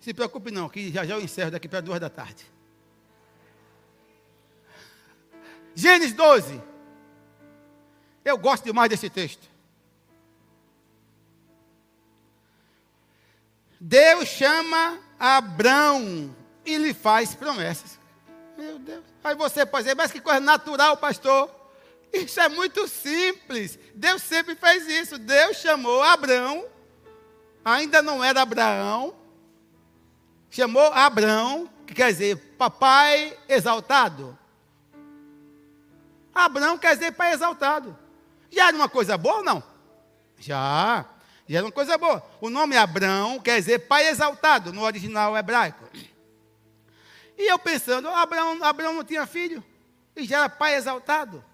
Se 0.00 0.14
preocupe 0.14 0.50
não, 0.50 0.68
que 0.68 0.90
já 0.90 1.04
já 1.04 1.14
eu 1.14 1.20
encerro 1.20 1.50
daqui 1.50 1.68
para 1.68 1.80
duas 1.80 2.00
da 2.00 2.08
tarde. 2.08 2.44
Gênesis 5.74 6.14
12. 6.14 6.60
Eu 8.24 8.36
gosto 8.36 8.64
demais 8.64 8.90
desse 8.90 9.08
texto. 9.08 9.48
Deus 13.80 14.28
chama 14.28 14.98
Abraão 15.18 16.34
e 16.64 16.76
lhe 16.76 16.92
faz 16.92 17.34
promessas. 17.34 17.98
Meu 18.58 18.76
Deus. 18.76 19.04
Aí 19.22 19.36
você 19.36 19.64
pode 19.64 19.84
dizer, 19.84 19.94
mas 19.94 20.10
que 20.10 20.20
coisa 20.20 20.40
natural, 20.40 20.96
pastor. 20.96 21.48
Isso 22.12 22.40
é 22.40 22.48
muito 22.48 22.88
simples. 22.88 23.78
Deus 23.94 24.20
sempre 24.20 24.56
fez 24.56 24.84
isso. 24.88 25.16
Deus 25.16 25.58
chamou 25.58 26.02
Abraão, 26.02 26.66
ainda 27.64 28.02
não 28.02 28.24
era 28.24 28.42
Abraão, 28.42 29.14
chamou 30.50 30.92
Abraão, 30.92 31.70
que 31.86 31.94
quer 31.94 32.10
dizer 32.10 32.36
papai 32.58 33.38
exaltado. 33.48 34.36
Abraão 36.34 36.76
quer 36.76 36.96
dizer 36.96 37.12
pai 37.12 37.32
exaltado. 37.32 37.96
Já 38.50 38.66
era 38.66 38.76
uma 38.76 38.88
coisa 38.88 39.16
boa 39.16 39.36
ou 39.36 39.44
não? 39.44 39.62
Já. 40.36 41.04
Já 41.48 41.58
era 41.58 41.66
uma 41.66 41.72
coisa 41.72 41.96
boa. 41.96 42.24
O 42.40 42.50
nome 42.50 42.76
Abraão 42.76 43.38
quer 43.38 43.60
dizer 43.60 43.86
pai 43.86 44.08
exaltado 44.08 44.72
no 44.72 44.82
original 44.82 45.36
hebraico. 45.36 45.84
E 47.38 47.46
eu 47.48 47.58
pensando, 47.58 48.08
Abraão, 48.08 48.62
Abraão 48.64 48.94
não 48.94 49.04
tinha 49.04 49.24
filho 49.24 49.64
e 50.16 50.24
já 50.24 50.38
era 50.38 50.48
pai 50.48 50.74
exaltado. 50.74 51.44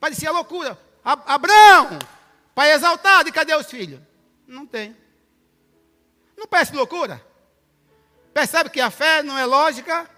Parecia 0.00 0.32
loucura. 0.32 0.76
Abraão, 1.04 1.98
pai 2.54 2.72
exaltado, 2.72 3.28
e 3.28 3.32
cadê 3.32 3.54
os 3.54 3.66
filhos? 3.66 4.00
Não 4.46 4.66
tem. 4.66 4.96
Não 6.36 6.46
parece 6.46 6.74
loucura? 6.74 7.24
Percebe 8.32 8.68
que 8.68 8.80
a 8.80 8.90
fé 8.90 9.22
não 9.22 9.38
é 9.38 9.44
lógica? 9.44 10.10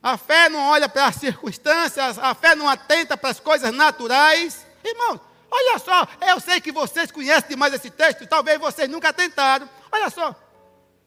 A 0.00 0.16
fé 0.16 0.48
não 0.48 0.60
olha 0.68 0.88
para 0.88 1.06
as 1.06 1.16
circunstâncias, 1.16 2.18
a 2.18 2.34
fé 2.34 2.54
não 2.54 2.68
atenta 2.68 3.16
para 3.16 3.30
as 3.30 3.40
coisas 3.40 3.72
naturais. 3.72 4.64
Irmãos, 4.84 5.20
olha 5.50 5.78
só, 5.80 6.06
eu 6.28 6.38
sei 6.38 6.60
que 6.60 6.70
vocês 6.70 7.10
conhecem 7.10 7.48
demais 7.48 7.74
esse 7.74 7.90
texto, 7.90 8.26
talvez 8.26 8.60
vocês 8.60 8.88
nunca 8.88 9.12
tentaram. 9.12 9.68
Olha 9.90 10.08
só, 10.10 10.34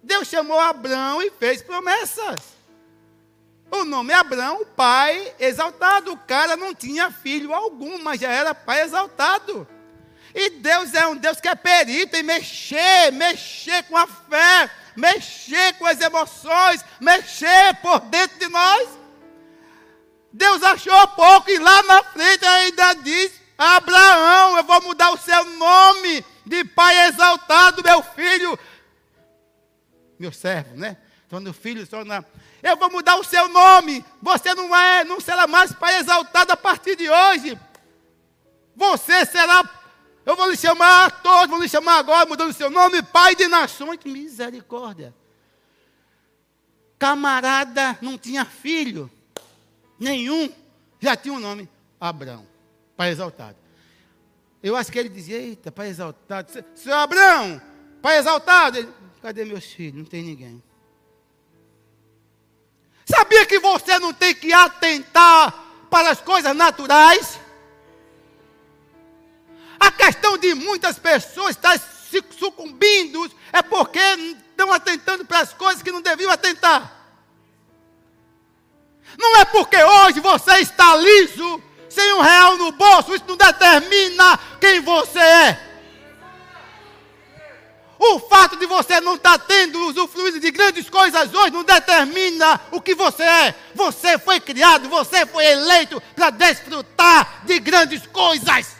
Deus 0.01 0.27
chamou 0.27 0.59
Abraão 0.59 1.21
e 1.21 1.29
fez 1.31 1.61
promessas. 1.61 2.59
O 3.71 3.83
nome 3.85 4.11
é 4.11 4.15
Abraão, 4.15 4.65
pai 4.75 5.33
exaltado. 5.39 6.13
O 6.13 6.17
cara 6.17 6.57
não 6.57 6.73
tinha 6.73 7.11
filho 7.11 7.53
algum, 7.53 7.99
mas 7.99 8.21
já 8.21 8.31
era 8.31 8.55
pai 8.55 8.81
exaltado. 8.81 9.67
E 10.33 10.49
Deus 10.51 10.93
é 10.93 11.07
um 11.07 11.15
Deus 11.15 11.39
que 11.39 11.47
é 11.47 11.55
perito 11.55 12.15
em 12.15 12.23
mexer, 12.23 13.11
mexer 13.11 13.83
com 13.83 13.97
a 13.97 14.07
fé, 14.07 14.69
mexer 14.95 15.73
com 15.73 15.85
as 15.85 15.99
emoções, 15.99 16.83
mexer 16.99 17.75
por 17.81 17.99
dentro 18.01 18.39
de 18.39 18.47
nós. 18.47 18.89
Deus 20.31 20.61
achou 20.61 21.07
pouco 21.09 21.49
e 21.49 21.57
lá 21.57 21.83
na 21.83 22.03
frente 22.03 22.45
ainda 22.45 22.93
diz: 22.93 23.31
Abraão, 23.57 24.57
eu 24.57 24.63
vou 24.63 24.81
mudar 24.81 25.11
o 25.11 25.17
seu 25.17 25.43
nome 25.45 26.23
de 26.45 26.63
pai 26.63 27.07
exaltado, 27.07 27.83
meu 27.83 28.01
filho, 28.01 28.57
meu 30.19 30.31
servo, 30.31 30.75
né? 30.75 30.97
Quando 31.29 31.47
o 31.47 31.53
filho 31.53 31.87
torna. 31.87 32.25
Eu 32.61 32.75
vou 32.75 32.91
mudar 32.91 33.15
o 33.15 33.23
seu 33.23 33.47
nome. 33.47 34.03
Você 34.21 34.53
não 34.53 34.75
é, 34.75 35.03
não 35.03 35.19
será 35.19 35.47
mais 35.47 35.71
pai 35.71 35.97
exaltado 35.97 36.51
a 36.51 36.57
partir 36.57 36.95
de 36.95 37.09
hoje. 37.09 37.57
Você 38.75 39.25
será 39.25 39.63
eu 40.29 40.35
vou 40.35 40.47
lhe 40.47 40.55
chamar 40.55 41.23
todos, 41.23 41.49
vou 41.49 41.59
lhe 41.59 41.67
chamar 41.67 41.97
agora, 41.97 42.29
mudando 42.29 42.51
o 42.51 42.53
seu 42.53 42.69
nome, 42.69 43.01
Pai 43.01 43.35
de 43.35 43.47
Nações. 43.47 43.97
Que 43.97 44.07
misericórdia. 44.07 45.11
Camarada 46.99 47.97
não 47.99 48.15
tinha 48.15 48.45
filho, 48.45 49.09
nenhum, 49.97 50.53
já 50.99 51.15
tinha 51.15 51.33
um 51.33 51.39
nome, 51.39 51.67
Abraão, 51.99 52.45
Pai 52.95 53.09
exaltado. 53.09 53.55
Eu 54.61 54.75
acho 54.75 54.91
que 54.91 54.99
ele 54.99 55.09
dizia, 55.09 55.37
eita, 55.37 55.71
Pai 55.71 55.87
exaltado, 55.87 56.51
Senhor 56.75 56.97
Abraão, 56.97 57.59
Pai 57.99 58.17
exaltado. 58.17 58.77
Ele, 58.77 58.89
Cadê 59.21 59.43
meus 59.43 59.65
filhos? 59.65 59.95
Não 59.95 60.05
tem 60.05 60.23
ninguém. 60.23 60.63
Sabia 63.05 63.45
que 63.45 63.59
você 63.59 63.97
não 63.99 64.13
tem 64.13 64.33
que 64.35 64.53
atentar 64.53 65.53
para 65.89 66.11
as 66.11 66.21
coisas 66.21 66.55
naturais? 66.55 67.39
A 69.79 69.91
questão 69.91 70.37
de 70.37 70.53
muitas 70.53 70.99
pessoas 70.99 71.55
estar 71.55 71.79
sucumbindo 72.37 73.29
é 73.51 73.61
porque 73.61 73.99
estão 73.99 74.71
atentando 74.71 75.25
para 75.25 75.39
as 75.39 75.53
coisas 75.53 75.81
que 75.81 75.91
não 75.91 76.01
deviam 76.01 76.31
atentar. 76.31 76.97
Não 79.17 79.37
é 79.37 79.45
porque 79.45 79.77
hoje 79.83 80.19
você 80.19 80.59
está 80.59 80.95
liso, 80.95 81.63
sem 81.89 82.13
um 82.13 82.21
real 82.21 82.57
no 82.57 82.71
bolso, 82.71 83.15
isso 83.15 83.25
não 83.27 83.35
determina 83.35 84.37
quem 84.61 84.79
você 84.81 85.19
é. 85.19 85.68
O 87.99 88.17
fato 88.17 88.55
de 88.55 88.65
você 88.65 89.01
não 89.01 89.15
estar 89.15 89.37
tendo 89.39 89.77
usufruído 89.87 90.39
de 90.39 90.49
grandes 90.51 90.89
coisas 90.89 91.33
hoje 91.33 91.51
não 91.51 91.65
determina 91.65 92.59
o 92.71 92.79
que 92.79 92.95
você 92.95 93.23
é. 93.23 93.55
Você 93.75 94.17
foi 94.17 94.39
criado, 94.39 94.87
você 94.87 95.25
foi 95.25 95.45
eleito 95.45 96.01
para 96.15 96.29
desfrutar 96.29 97.45
de 97.45 97.59
grandes 97.59 98.07
coisas. 98.07 98.77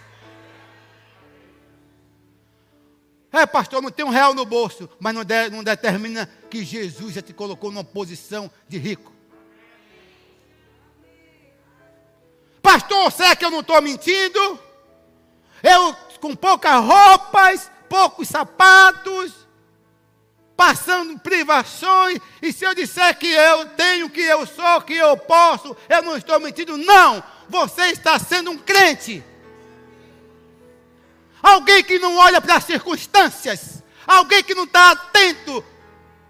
É, 3.30 3.46
pastor, 3.46 3.82
não 3.82 3.92
tem 3.92 4.06
um 4.06 4.10
real 4.10 4.34
no 4.34 4.46
bolso, 4.46 4.90
mas 5.02 5.14
não, 5.14 5.26
de, 5.26 5.50
não 5.50 5.66
determina 5.66 6.28
que 6.50 6.64
Jesus 6.64 7.14
já 7.14 7.22
te 7.22 7.34
colocou 7.34 7.72
numa 7.72 7.84
posição 7.84 8.50
de 8.70 8.78
rico. 8.78 9.14
Pastor, 12.62 13.12
será 13.12 13.36
que 13.36 13.44
eu 13.44 13.52
não 13.52 13.60
estou 13.60 13.82
mentindo? 13.82 14.60
Eu 15.62 15.94
com 16.20 16.36
poucas 16.36 16.84
roupas, 16.84 17.72
poucos 17.90 18.28
sapatos, 18.28 19.34
passando 20.56 21.20
privações, 21.20 22.20
e 22.42 22.54
se 22.54 22.66
eu 22.66 22.76
disser 22.76 23.18
que 23.18 23.28
eu 23.28 23.66
tenho, 23.70 24.10
que 24.10 24.22
eu 24.22 24.46
sou, 24.46 24.82
que 24.82 24.94
eu 24.94 25.18
posso, 25.18 25.76
eu 25.90 26.02
não 26.04 26.16
estou 26.16 26.40
mentindo? 26.40 26.78
Não! 26.78 27.24
Você 27.50 27.88
está 27.88 28.20
sendo 28.20 28.52
um 28.52 28.58
crente. 28.58 29.24
Alguém 31.42 31.84
que 31.84 31.98
não 31.98 32.16
olha 32.18 32.40
para 32.40 32.56
as 32.56 32.64
circunstâncias. 32.64 33.84
Alguém 34.06 34.44
que 34.44 34.54
não 34.54 34.66
está 34.66 34.92
atento 34.92 35.64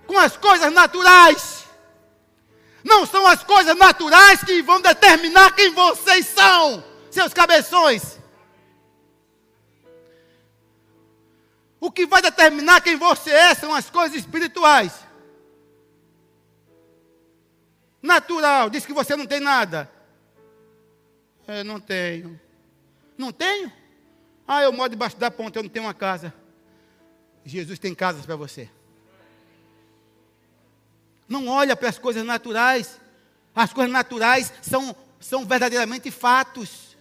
com 0.07 0.17
as 0.17 0.37
coisas 0.37 0.71
naturais. 0.71 1.65
Não 2.83 3.05
são 3.05 3.27
as 3.27 3.43
coisas 3.43 3.75
naturais 3.75 4.43
que 4.43 4.61
vão 4.61 4.79
determinar 4.79 5.51
quem 5.51 5.71
vocês 5.71 6.25
são, 6.27 6.83
seus 7.11 7.33
cabeções. 7.33 8.17
O 11.89 11.91
que 11.91 12.05
vai 12.05 12.21
determinar 12.21 12.81
quem 12.81 12.95
você 12.97 13.31
é 13.31 13.55
são 13.55 13.73
as 13.73 13.89
coisas 13.89 14.15
espirituais. 14.15 14.93
Natural, 17.99 18.69
diz 18.69 18.85
que 18.85 18.93
você 18.93 19.15
não 19.15 19.25
tem 19.25 19.39
nada. 19.39 19.89
Eu 21.47 21.65
não 21.65 21.79
tenho. 21.79 22.39
Não 23.17 23.31
tenho? 23.31 23.73
Ah, 24.47 24.61
eu 24.61 24.71
moro 24.71 24.91
debaixo 24.91 25.17
da 25.17 25.31
ponte, 25.31 25.55
eu 25.55 25.63
não 25.63 25.69
tenho 25.69 25.87
uma 25.87 25.93
casa. 25.95 26.31
Jesus 27.43 27.79
tem 27.79 27.95
casas 27.95 28.23
para 28.23 28.35
você. 28.35 28.69
Não 31.27 31.47
olha 31.47 31.75
para 31.75 31.89
as 31.89 31.97
coisas 31.97 32.23
naturais. 32.23 33.01
As 33.55 33.73
coisas 33.73 33.91
naturais 33.91 34.53
são, 34.61 34.95
são 35.19 35.43
verdadeiramente 35.43 36.11
fatos. 36.11 36.95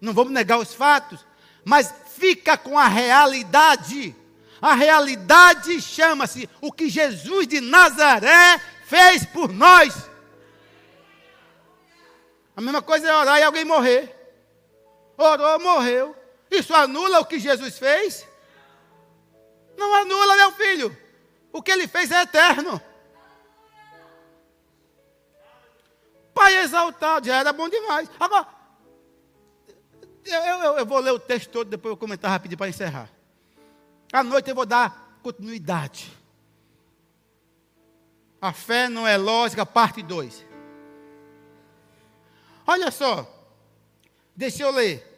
Não 0.00 0.12
vamos 0.12 0.32
negar 0.32 0.58
os 0.58 0.74
fatos. 0.74 1.24
Mas 1.68 1.92
fica 2.16 2.56
com 2.56 2.78
a 2.78 2.86
realidade. 2.86 4.14
A 4.62 4.72
realidade 4.74 5.82
chama-se 5.82 6.48
o 6.60 6.70
que 6.70 6.88
Jesus 6.88 7.48
de 7.48 7.60
Nazaré 7.60 8.60
fez 8.84 9.26
por 9.26 9.52
nós. 9.52 10.08
A 12.54 12.60
mesma 12.60 12.80
coisa 12.80 13.08
é 13.08 13.16
orar 13.16 13.40
e 13.40 13.42
alguém 13.42 13.64
morrer. 13.64 14.14
Orou, 15.18 15.58
morreu. 15.58 16.16
Isso 16.48 16.72
anula 16.72 17.18
o 17.18 17.26
que 17.26 17.40
Jesus 17.40 17.76
fez? 17.76 18.24
Não 19.76 19.92
anula, 19.92 20.36
meu 20.36 20.52
filho. 20.52 20.96
O 21.52 21.60
que 21.60 21.72
ele 21.72 21.88
fez 21.88 22.12
é 22.12 22.22
eterno. 22.22 22.80
Pai 26.32 26.58
exaltado, 26.58 27.26
já 27.26 27.34
era 27.34 27.52
bom 27.52 27.68
demais. 27.68 28.08
Agora, 28.20 28.46
eu, 30.26 30.42
eu, 30.42 30.78
eu 30.78 30.86
vou 30.86 30.98
ler 30.98 31.12
o 31.12 31.18
texto 31.18 31.50
todo, 31.50 31.68
depois 31.68 31.90
eu 31.90 31.96
vou 31.96 32.00
comentar 32.00 32.30
rapidinho 32.30 32.58
para 32.58 32.68
encerrar. 32.68 33.10
À 34.12 34.22
noite 34.22 34.48
eu 34.48 34.54
vou 34.54 34.66
dar 34.66 35.18
continuidade. 35.22 36.12
A 38.40 38.52
fé 38.52 38.88
não 38.88 39.06
é 39.06 39.16
lógica, 39.16 39.64
parte 39.64 40.02
2. 40.02 40.44
Olha 42.66 42.90
só, 42.90 43.26
deixa 44.34 44.62
eu 44.62 44.70
ler. 44.70 45.14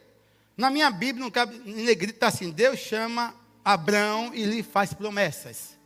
Na 0.55 0.69
minha 0.69 0.91
Bíblia, 0.91 1.25
no 1.25 1.31
cabe, 1.31 1.57
negrito 1.65 2.15
está 2.15 2.27
assim: 2.27 2.51
Deus 2.51 2.79
chama 2.79 3.33
Abraão 3.63 4.31
e 4.33 4.43
lhe 4.43 4.61
faz 4.61 4.93
promessas. 4.93 5.77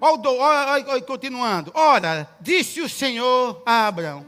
Olha, 0.00 1.02
continuando. 1.02 1.72
Ora, 1.74 2.28
disse 2.40 2.80
o 2.80 2.88
Senhor 2.88 3.62
a 3.64 3.86
Abraão: 3.86 4.26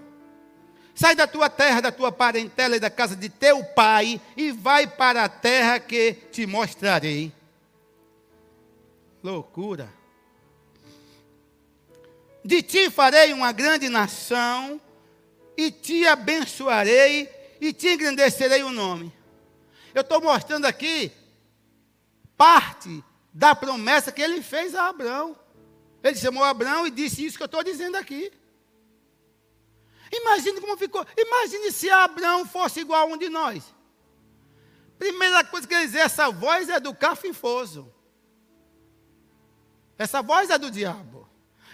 Sai 0.98 1.14
da 1.14 1.28
tua 1.28 1.48
terra, 1.48 1.80
da 1.80 1.92
tua 1.92 2.10
parentela 2.10 2.74
e 2.74 2.80
da 2.80 2.90
casa 2.90 3.14
de 3.14 3.28
teu 3.28 3.62
pai, 3.62 4.20
e 4.36 4.50
vai 4.50 4.84
para 4.84 5.22
a 5.22 5.28
terra 5.28 5.78
que 5.78 6.14
te 6.32 6.44
mostrarei. 6.44 7.32
Loucura. 9.22 9.94
De 12.44 12.62
ti 12.62 12.90
farei 12.90 13.32
uma 13.32 13.52
grande 13.52 13.88
nação, 13.88 14.80
e 15.56 15.70
te 15.70 16.04
abençoarei, 16.04 17.30
e 17.60 17.72
te 17.72 17.90
engrandecerei 17.94 18.64
o 18.64 18.72
nome. 18.72 19.12
Eu 19.94 20.00
estou 20.00 20.20
mostrando 20.20 20.64
aqui 20.64 21.12
parte 22.36 23.04
da 23.32 23.54
promessa 23.54 24.10
que 24.10 24.20
ele 24.20 24.42
fez 24.42 24.74
a 24.74 24.88
Abraão. 24.88 25.38
Ele 26.02 26.16
chamou 26.16 26.42
Abraão 26.42 26.88
e 26.88 26.90
disse 26.90 27.24
isso 27.24 27.36
que 27.36 27.42
eu 27.44 27.46
estou 27.46 27.62
dizendo 27.62 27.96
aqui. 27.96 28.32
Imagine 30.10 30.60
como 30.60 30.76
ficou. 30.76 31.06
Imagine 31.16 31.70
se 31.72 31.90
Abraão 31.90 32.46
fosse 32.46 32.80
igual 32.80 33.02
a 33.02 33.12
um 33.12 33.16
de 33.16 33.28
nós. 33.28 33.62
Primeira 34.98 35.44
coisa 35.44 35.66
que 35.66 35.74
ele 35.74 35.86
diz, 35.86 35.94
essa 35.94 36.30
voz 36.30 36.68
é 36.68 36.80
do 36.80 36.94
cafinfoso. 36.94 37.92
Essa 39.96 40.22
voz 40.22 40.50
é 40.50 40.58
do 40.58 40.70
diabo. 40.70 41.28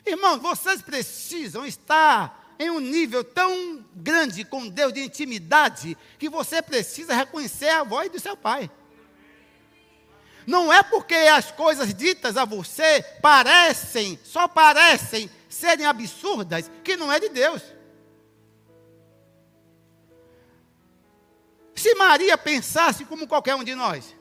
Irmãos, 0.05 0.39
vocês 0.39 0.83
precisam 0.83 1.65
estar 1.65 2.55
em 2.59 2.71
um 2.71 2.81
nível 2.81 3.25
tão 3.25 3.85
grande 3.95 4.45
com 4.45 4.69
Deus 4.69 4.93
de 4.93 5.01
intimidade 5.01 5.97
que 6.19 6.29
você 6.29 6.63
precisa 6.63 7.15
reconhecer 7.15 7.69
a 7.69 7.83
voz 7.83 8.11
do 8.11 8.21
seu 8.21 8.37
Pai. 8.37 8.71
Não 10.47 10.73
é 10.73 10.83
porque 10.83 11.15
as 11.15 11.51
coisas 11.51 11.95
ditas 11.95 12.37
a 12.37 12.45
você 12.45 13.03
parecem, 13.23 14.19
só 14.23 14.47
parecem 14.47 15.31
serem 15.49 15.87
absurdas, 15.87 16.71
que 16.83 16.97
não 16.97 17.11
é 17.11 17.19
de 17.19 17.31
Deus. 17.31 17.63
Se 21.85 21.95
Maria 21.97 22.39
pensasse 22.39 23.05
como 23.05 23.29
qualquer 23.29 23.55
um 23.57 23.63
de 23.63 23.75
nós, 23.75 24.17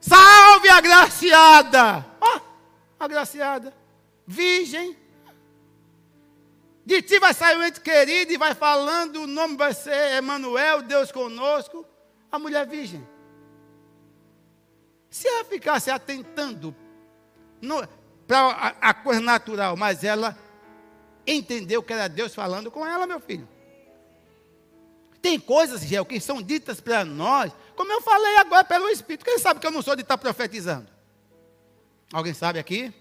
salve 0.00 0.68
a 0.68 0.80
graciada, 0.80 2.06
ó, 2.20 2.36
oh, 2.36 2.40
virgem, 4.24 4.96
De 6.86 7.02
ti 7.02 7.18
vai 7.18 7.34
sair 7.34 7.56
um 7.58 7.64
ente 7.64 7.80
querido 7.80 8.32
e 8.32 8.38
vai 8.38 8.54
falando, 8.54 9.22
o 9.22 9.26
nome 9.26 9.56
vai 9.56 9.74
ser 9.74 10.18
Emanuel, 10.18 10.80
Deus 10.82 11.10
conosco. 11.10 11.84
A 12.30 12.38
mulher 12.38 12.64
virgem. 12.64 13.04
Se 15.10 15.26
ela 15.26 15.44
ficasse 15.46 15.90
atentando 15.90 16.76
para 18.24 18.38
a, 18.38 18.90
a 18.90 18.94
coisa 18.94 19.20
natural, 19.20 19.76
mas 19.76 20.04
ela 20.04 20.38
entendeu 21.26 21.82
que 21.82 21.92
era 21.92 22.08
Deus 22.08 22.36
falando 22.36 22.70
com 22.70 22.86
ela, 22.86 23.04
meu 23.04 23.18
filho. 23.18 23.48
Tem 25.20 25.38
coisas, 25.38 25.82
Gel, 25.82 26.04
que 26.04 26.20
são 26.20 26.40
ditas 26.40 26.80
para 26.80 27.04
nós, 27.04 27.52
como 27.74 27.92
eu 27.92 28.00
falei 28.00 28.36
agora 28.36 28.64
pelo 28.64 28.88
Espírito. 28.88 29.24
Quem 29.24 29.38
sabe 29.38 29.60
que 29.60 29.66
eu 29.66 29.70
não 29.70 29.82
sou 29.82 29.96
de 29.96 30.02
estar 30.02 30.16
profetizando? 30.18 30.88
Alguém 32.12 32.34
sabe 32.34 32.58
aqui? 32.58 32.92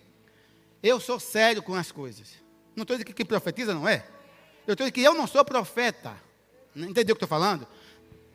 Eu 0.82 1.00
sou 1.00 1.20
sério 1.20 1.62
com 1.64 1.76
as 1.76 1.92
coisas. 1.92 2.34
Não 2.76 2.84
estou 2.84 2.96
dizendo 2.96 3.08
que 3.08 3.14
quem 3.14 3.26
profetiza 3.26 3.74
não 3.74 3.88
é. 3.88 4.06
Eu 4.66 4.74
estou 4.74 4.86
dizendo 4.86 4.94
que 4.94 5.02
eu 5.02 5.14
não 5.14 5.28
sou 5.28 5.44
profeta. 5.46 6.16
Entendeu 6.76 7.14
o 7.14 7.18
que 7.18 7.24
estou 7.24 7.28
falando? 7.28 7.68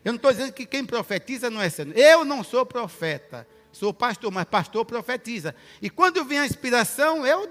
Eu 0.04 0.12
não 0.12 0.16
estou 0.16 0.32
dizendo 0.32 0.52
que 0.52 0.66
quem 0.66 0.84
profetiza 0.84 1.48
não 1.48 1.60
é 1.60 1.70
sério. 1.70 1.92
Eu 1.96 2.24
não 2.24 2.42
sou 2.42 2.66
profeta. 2.66 3.46
Sou 3.70 3.94
pastor, 3.94 4.30
mas 4.30 4.44
pastor 4.44 4.84
profetiza. 4.84 5.54
E 5.80 5.88
quando 5.88 6.24
vem 6.24 6.40
a 6.40 6.46
inspiração, 6.46 7.26
eu 7.26 7.48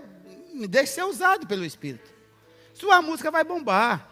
me 0.53 0.67
deixo 0.67 0.93
ser 0.93 1.03
usado 1.03 1.47
pelo 1.47 1.63
Espírito. 1.63 2.11
Sua 2.73 3.01
música 3.01 3.31
vai 3.31 3.43
bombar. 3.43 4.10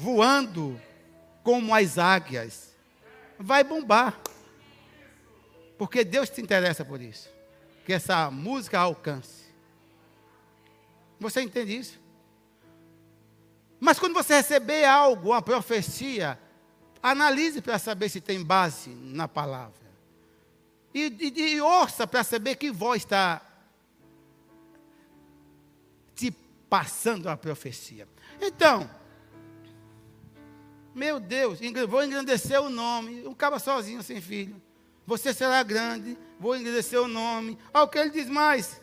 Voando 0.00 0.80
como 1.42 1.74
as 1.74 1.98
águias. 1.98 2.74
Vai 3.38 3.62
bombar. 3.62 4.18
Porque 5.76 6.04
Deus 6.04 6.30
te 6.30 6.40
interessa 6.40 6.84
por 6.84 7.02
isso. 7.02 7.28
Que 7.84 7.92
essa 7.92 8.30
música 8.30 8.78
alcance. 8.78 9.44
Você 11.18 11.42
entende 11.42 11.76
isso? 11.76 12.00
Mas 13.78 13.98
quando 13.98 14.14
você 14.14 14.36
receber 14.36 14.86
algo, 14.86 15.30
uma 15.30 15.42
profecia, 15.42 16.38
analise 17.02 17.60
para 17.60 17.78
saber 17.78 18.08
se 18.08 18.22
tem 18.22 18.42
base 18.42 18.88
na 18.90 19.28
palavra. 19.28 19.74
E, 20.94 21.14
e, 21.20 21.54
e 21.54 21.60
ouça 21.60 22.06
para 22.06 22.24
saber 22.24 22.56
que 22.56 22.70
voz 22.70 23.02
está 23.02 23.42
te 26.14 26.30
passando 26.70 27.28
a 27.28 27.36
profecia. 27.36 28.08
Então, 28.40 28.88
meu 30.94 31.20
Deus, 31.20 31.58
vou 31.88 32.04
engrandecer 32.04 32.60
o 32.60 32.68
nome. 32.68 33.26
Um 33.26 33.34
cara 33.34 33.58
sozinho, 33.58 34.02
sem 34.02 34.20
filho. 34.20 34.60
Você 35.06 35.32
será 35.32 35.62
grande, 35.62 36.16
vou 36.38 36.56
engrandecer 36.56 37.00
o 37.00 37.08
nome. 37.08 37.58
O 37.72 37.88
que 37.88 37.98
ele 37.98 38.10
diz 38.10 38.28
mais. 38.28 38.80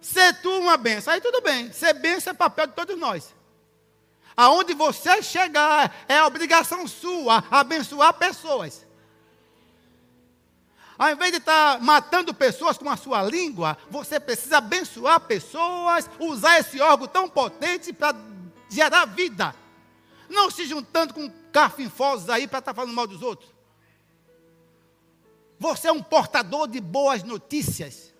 Ser 0.00 0.34
tu 0.40 0.50
uma 0.50 0.76
benção. 0.76 1.12
Aí 1.12 1.20
tudo 1.20 1.40
bem. 1.42 1.72
Ser 1.72 1.94
benção 1.94 2.32
é 2.32 2.36
papel 2.36 2.66
de 2.66 2.74
todos 2.74 2.98
nós. 2.98 3.34
Aonde 4.36 4.72
você 4.74 5.22
chegar, 5.22 5.94
é 6.08 6.22
obrigação 6.22 6.86
sua 6.86 7.44
abençoar 7.50 8.14
pessoas. 8.14 8.86
Ao 10.98 11.10
invés 11.10 11.32
de 11.32 11.38
estar 11.38 11.78
tá 11.78 11.82
matando 11.82 12.34
pessoas 12.34 12.76
com 12.76 12.88
a 12.88 12.96
sua 12.96 13.22
língua, 13.22 13.76
você 13.90 14.20
precisa 14.20 14.58
abençoar 14.58 15.20
pessoas, 15.20 16.08
usar 16.18 16.58
esse 16.60 16.80
órgão 16.80 17.06
tão 17.06 17.28
potente 17.28 17.92
para 17.92 18.14
gerar 18.68 19.06
vida. 19.06 19.54
Não 20.30 20.48
se 20.48 20.64
juntando 20.64 21.12
com 21.12 21.28
carfinfosos 21.52 22.30
aí 22.30 22.46
para 22.46 22.60
estar 22.60 22.72
tá 22.72 22.74
falando 22.74 22.94
mal 22.94 23.06
dos 23.06 23.20
outros. 23.20 23.52
Você 25.58 25.88
é 25.88 25.92
um 25.92 26.02
portador 26.02 26.68
de 26.68 26.80
boas 26.80 27.24
notícias. 27.24 28.14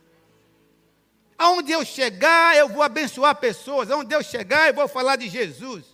Aonde 1.39 1.73
eu 1.73 1.85
chegar, 1.85 2.57
eu 2.57 2.69
vou 2.69 2.83
abençoar 2.83 3.35
pessoas. 3.37 3.91
Aonde 3.91 4.15
eu 4.15 4.23
chegar, 4.23 4.69
eu 4.69 4.75
vou 4.75 4.89
falar 4.89 5.17
de 5.17 5.29
Jesus. 5.29 5.85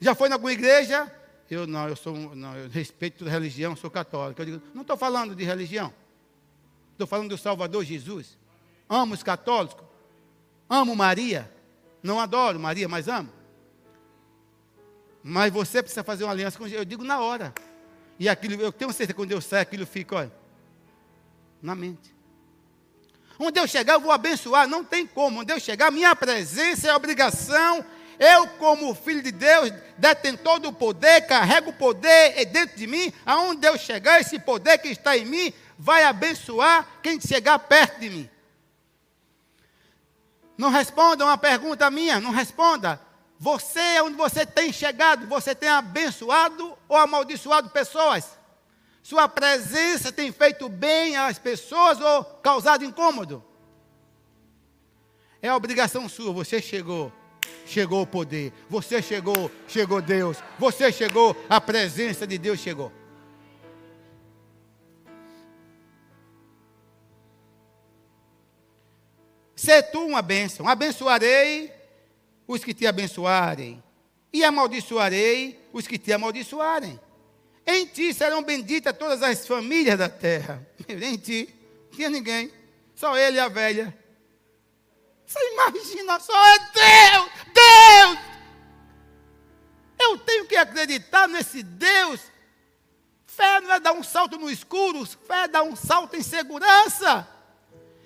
Já 0.00 0.14
foi 0.14 0.28
em 0.30 0.32
alguma 0.32 0.52
igreja? 0.52 1.12
Eu 1.50 1.66
não, 1.66 1.88
eu 1.88 1.96
sou 1.96 2.14
não, 2.34 2.56
eu 2.56 2.70
respeito 2.70 3.18
toda 3.18 3.30
religião, 3.30 3.74
sou 3.74 3.90
católico. 3.90 4.40
Eu 4.40 4.46
digo, 4.46 4.62
não 4.72 4.82
estou 4.82 4.96
falando 4.96 5.34
de 5.34 5.44
religião. 5.44 5.92
Estou 6.92 7.06
falando 7.06 7.30
do 7.30 7.36
Salvador 7.36 7.84
Jesus. 7.84 8.38
Amo 8.88 9.12
os 9.12 9.22
católicos. 9.22 9.84
Amo 10.68 10.94
Maria. 10.94 11.52
Não 12.02 12.20
adoro 12.20 12.58
Maria, 12.58 12.88
mas 12.88 13.08
amo. 13.08 13.39
Mas 15.22 15.52
você 15.52 15.82
precisa 15.82 16.02
fazer 16.02 16.24
uma 16.24 16.32
aliança 16.32 16.58
com 16.58 16.64
Jesus. 16.64 16.80
Eu 16.80 16.84
digo 16.84 17.04
na 17.04 17.20
hora. 17.20 17.54
E 18.18 18.28
aquilo, 18.28 18.60
eu 18.60 18.72
tenho 18.72 18.90
certeza 18.90 19.08
que 19.08 19.14
quando 19.14 19.32
eu 19.32 19.40
saio, 19.40 19.62
aquilo 19.62 19.86
fica, 19.86 20.16
olha, 20.16 20.32
na 21.62 21.74
mente. 21.74 22.14
Onde 23.38 23.58
eu 23.58 23.66
chegar, 23.66 23.94
eu 23.94 24.00
vou 24.00 24.12
abençoar. 24.12 24.68
Não 24.68 24.84
tem 24.84 25.06
como. 25.06 25.40
Onde 25.40 25.52
eu 25.52 25.60
chegar, 25.60 25.90
minha 25.90 26.14
presença 26.14 26.88
é 26.88 26.94
obrigação 26.94 27.84
eu, 28.20 28.46
como 28.46 28.94
filho 28.94 29.22
de 29.22 29.32
Deus, 29.32 29.72
detentor 29.96 30.60
do 30.60 30.70
poder, 30.70 31.26
carrego 31.26 31.70
o 31.70 31.72
poder 31.72 32.44
dentro 32.44 32.76
de 32.76 32.86
mim. 32.86 33.10
Aonde 33.24 33.66
eu 33.66 33.78
chegar, 33.78 34.20
esse 34.20 34.38
poder 34.38 34.76
que 34.76 34.88
está 34.88 35.16
em 35.16 35.24
mim 35.24 35.50
vai 35.78 36.04
abençoar 36.04 36.86
quem 37.02 37.18
chegar 37.18 37.58
perto 37.60 37.98
de 37.98 38.10
mim. 38.10 38.30
Não 40.58 40.68
responda 40.68 41.24
uma 41.24 41.38
pergunta 41.38 41.90
minha, 41.90 42.20
não 42.20 42.30
responda. 42.30 43.00
Você, 43.42 43.80
é 43.80 44.02
onde 44.02 44.18
você 44.18 44.44
tem 44.44 44.70
chegado, 44.70 45.26
você 45.26 45.54
tem 45.54 45.70
abençoado 45.70 46.76
ou 46.86 46.94
amaldiçoado 46.94 47.70
pessoas? 47.70 48.38
Sua 49.02 49.26
presença 49.26 50.12
tem 50.12 50.30
feito 50.30 50.68
bem 50.68 51.16
às 51.16 51.38
pessoas 51.38 51.98
ou 51.98 52.22
causado 52.22 52.84
incômodo? 52.84 53.42
É 55.40 55.50
obrigação 55.54 56.06
sua, 56.06 56.34
você 56.34 56.60
chegou 56.60 57.10
chegou 57.64 58.02
o 58.02 58.06
poder. 58.06 58.52
Você 58.68 59.00
chegou, 59.00 59.50
chegou 59.68 60.02
Deus. 60.02 60.38
Você 60.58 60.92
chegou, 60.92 61.36
a 61.48 61.60
presença 61.60 62.26
de 62.26 62.36
Deus 62.36 62.58
chegou. 62.58 62.92
Sê 69.54 69.82
tu 69.82 70.04
uma 70.04 70.20
bênção. 70.20 70.68
Abençoarei 70.68 71.79
os 72.50 72.64
que 72.64 72.74
te 72.74 72.84
abençoarem, 72.84 73.80
e 74.32 74.42
amaldiçoarei 74.42 75.68
os 75.72 75.86
que 75.86 75.96
te 75.96 76.12
amaldiçoarem. 76.12 76.98
Em 77.64 77.86
ti 77.86 78.12
serão 78.12 78.42
benditas 78.42 78.96
todas 78.98 79.22
as 79.22 79.46
famílias 79.46 79.96
da 79.96 80.08
terra. 80.08 80.66
Em 80.88 81.16
ti, 81.16 81.48
não 81.84 81.96
tinha 81.96 82.10
ninguém, 82.10 82.52
só 82.96 83.16
ele 83.16 83.36
e 83.36 83.40
a 83.40 83.46
velha. 83.46 83.96
Você 85.24 85.38
imagina 85.52 86.18
só, 86.18 86.46
é 86.48 86.58
Deus, 86.58 87.30
Deus. 87.54 88.18
Eu 90.00 90.18
tenho 90.18 90.46
que 90.46 90.56
acreditar 90.56 91.28
nesse 91.28 91.62
Deus. 91.62 92.20
Fé 93.26 93.60
não 93.60 93.72
é 93.74 93.78
dar 93.78 93.92
um 93.92 94.02
salto 94.02 94.36
no 94.36 94.50
escuro, 94.50 95.06
fé 95.06 95.44
é 95.44 95.48
dar 95.48 95.62
um 95.62 95.76
salto 95.76 96.16
em 96.16 96.22
segurança. 96.22 97.28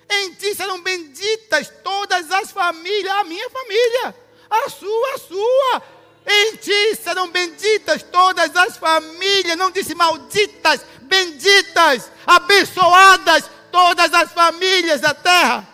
Em 0.07 0.35
ti 0.35 0.53
serão 0.53 0.83
benditas 0.83 1.67
todas 1.83 2.29
as 2.29 2.51
famílias, 2.51 3.11
a 3.15 3.23
minha 3.23 3.49
família, 3.49 4.24
a 4.65 4.69
sua, 4.69 5.13
a 5.13 5.17
sua. 5.17 5.83
Em 6.27 6.55
ti 6.55 6.95
serão 6.95 7.29
benditas 7.29 8.01
todas 8.03 8.55
as 8.55 8.77
famílias, 8.77 9.57
não 9.57 9.69
disse 9.69 9.93
malditas, 9.93 10.83
benditas, 11.03 12.11
abençoadas 12.25 13.49
todas 13.71 14.13
as 14.13 14.31
famílias 14.31 15.01
da 15.01 15.13
terra. 15.13 15.67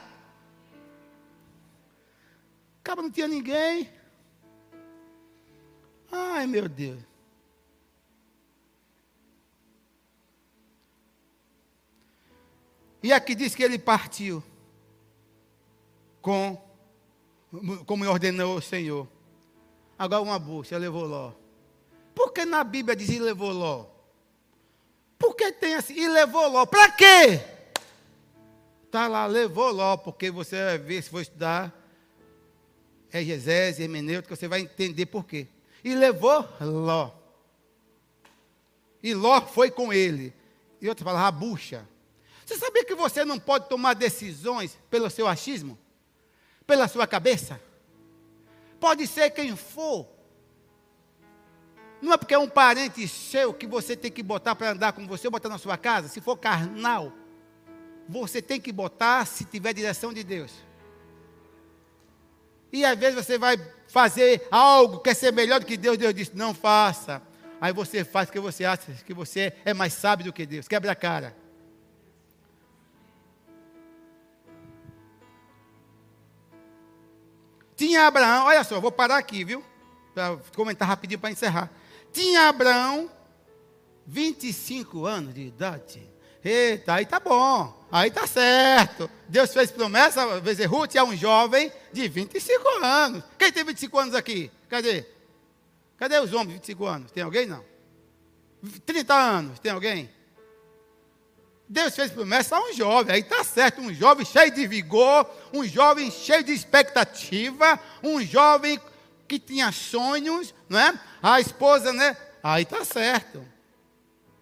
Acaba 2.83 3.03
não 3.03 3.11
tinha 3.11 3.27
ninguém. 3.27 3.89
Ai, 6.11 6.45
meu 6.47 6.67
Deus. 6.67 6.99
E 13.03 13.11
aqui 13.13 13.33
diz 13.33 13.55
que 13.55 13.63
ele 13.63 13.79
partiu 13.79 14.43
com 16.21 16.61
como 17.85 18.07
ordenou 18.07 18.57
o 18.57 18.61
Senhor. 18.61 19.07
Agora 19.97 20.21
uma 20.21 20.39
bucha, 20.39 20.77
levou 20.77 21.05
Ló. 21.05 21.33
Por 22.15 22.31
que 22.31 22.45
na 22.45 22.63
Bíblia 22.63 22.95
diz 22.95 23.09
e 23.09 23.19
levou 23.19 23.51
Ló? 23.51 23.85
Por 25.19 25.35
que 25.35 25.51
tem 25.51 25.75
assim, 25.75 25.93
e 25.93 26.07
levou 26.07 26.47
Ló? 26.47 26.65
Para 26.65 26.91
quê? 26.91 27.41
Está 28.85 29.07
lá, 29.07 29.25
levou 29.27 29.71
Ló, 29.71 29.97
porque 29.97 30.31
você 30.31 30.55
vai 30.55 30.77
ver, 30.77 31.03
se 31.03 31.09
for 31.09 31.21
estudar, 31.21 31.71
é 33.11 33.21
exegese, 33.21 33.83
hermenêutica, 33.83 34.35
você 34.35 34.47
vai 34.47 34.61
entender 34.61 35.05
por 35.05 35.25
quê. 35.25 35.47
E 35.83 35.93
levou 35.93 36.47
Ló. 36.59 37.11
E 39.03 39.13
Ló 39.13 39.41
foi 39.41 39.69
com 39.69 39.91
ele. 39.91 40.33
E 40.81 40.87
outra 40.87 41.03
fala, 41.03 41.19
rabucha. 41.19 41.87
Você 42.45 42.57
sabia 42.57 42.83
que 42.83 42.95
você 42.95 43.23
não 43.23 43.39
pode 43.39 43.69
tomar 43.69 43.93
decisões 43.93 44.77
pelo 44.89 45.09
seu 45.09 45.27
achismo? 45.27 45.77
Pela 46.71 46.87
sua 46.87 47.05
cabeça? 47.05 47.59
Pode 48.79 49.05
ser 49.05 49.29
quem 49.31 49.57
for. 49.57 50.07
Não 52.01 52.13
é 52.13 52.17
porque 52.17 52.33
é 52.33 52.37
um 52.37 52.47
parente 52.47 53.05
seu 53.09 53.53
que 53.53 53.67
você 53.67 53.93
tem 53.93 54.09
que 54.09 54.23
botar 54.23 54.55
para 54.55 54.71
andar 54.71 54.93
com 54.93 55.05
você, 55.05 55.29
botar 55.29 55.49
na 55.49 55.57
sua 55.57 55.77
casa. 55.77 56.07
Se 56.07 56.21
for 56.21 56.37
carnal, 56.37 57.11
você 58.07 58.41
tem 58.41 58.57
que 58.57 58.71
botar 58.71 59.25
se 59.25 59.43
tiver 59.43 59.73
direção 59.73 60.13
de 60.13 60.23
Deus. 60.23 60.49
E 62.71 62.85
às 62.85 62.97
vezes 62.97 63.15
você 63.15 63.37
vai 63.37 63.57
fazer 63.89 64.47
algo, 64.49 64.99
quer 64.99 65.13
ser 65.13 65.33
melhor 65.33 65.59
do 65.59 65.65
que 65.65 65.75
Deus, 65.75 65.97
Deus 65.97 66.13
disse, 66.13 66.31
não 66.33 66.53
faça. 66.53 67.21
Aí 67.59 67.73
você 67.73 68.05
faz 68.05 68.27
porque 68.27 68.39
você 68.39 68.63
acha 68.63 68.93
que 69.05 69.13
você 69.13 69.51
é 69.65 69.73
mais 69.73 69.91
sábio 69.91 70.27
do 70.27 70.31
que 70.31 70.45
Deus. 70.45 70.69
Quebra 70.69 70.93
a 70.93 70.95
cara. 70.95 71.35
Tinha 77.81 78.05
Abraão, 78.05 78.45
olha 78.45 78.63
só, 78.63 78.79
vou 78.79 78.91
parar 78.91 79.17
aqui, 79.17 79.43
viu? 79.43 79.63
Para 80.13 80.37
comentar 80.55 80.87
rapidinho 80.87 81.19
para 81.19 81.31
encerrar. 81.31 81.67
Tinha 82.13 82.47
Abraão 82.47 83.09
25 84.05 85.03
anos 85.07 85.33
de 85.33 85.47
idade. 85.47 86.07
Eita, 86.45 86.93
aí 86.93 87.07
tá 87.07 87.19
bom, 87.19 87.87
aí 87.91 88.11
tá 88.11 88.27
certo. 88.27 89.09
Deus 89.27 89.51
fez 89.51 89.71
promessa, 89.71 90.23
Ruth 90.67 90.95
é 90.95 91.03
um 91.03 91.17
jovem 91.17 91.71
de 91.91 92.07
25 92.07 92.69
anos. 92.83 93.23
Quem 93.35 93.51
tem 93.51 93.63
25 93.63 93.97
anos 93.97 94.13
aqui? 94.13 94.51
Cadê? 94.69 95.03
Cadê 95.97 96.19
os 96.19 96.33
homens 96.33 96.49
de 96.49 96.53
25 96.57 96.85
anos? 96.85 97.11
Tem 97.11 97.23
alguém? 97.23 97.47
Não. 97.47 97.65
30 98.85 99.11
anos, 99.11 99.59
tem 99.59 99.71
alguém? 99.71 100.07
Deus 101.71 101.95
fez 101.95 102.11
promessa 102.11 102.57
a 102.57 102.59
um 102.59 102.73
jovem, 102.73 103.15
aí 103.15 103.21
está 103.21 103.45
certo, 103.45 103.79
um 103.79 103.93
jovem 103.93 104.25
cheio 104.25 104.51
de 104.51 104.67
vigor, 104.67 105.25
um 105.53 105.65
jovem 105.65 106.11
cheio 106.11 106.43
de 106.43 106.51
expectativa, 106.51 107.79
um 108.03 108.21
jovem 108.21 108.77
que 109.25 109.39
tinha 109.39 109.71
sonhos, 109.71 110.53
não 110.67 110.77
é? 110.77 110.99
A 111.23 111.39
esposa, 111.39 111.93
né? 111.93 112.17
Aí 112.43 112.63
está 112.63 112.83
certo. 112.83 113.41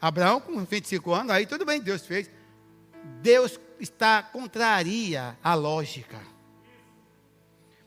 Abraão 0.01 0.41
com 0.41 0.65
25 0.65 1.13
anos, 1.13 1.31
aí 1.31 1.45
tudo 1.45 1.65
bem, 1.65 1.79
Deus 1.79 2.03
fez. 2.03 2.31
Deus 3.21 3.59
está 3.79 4.23
contraria 4.23 5.37
à 5.43 5.53
lógica. 5.53 6.19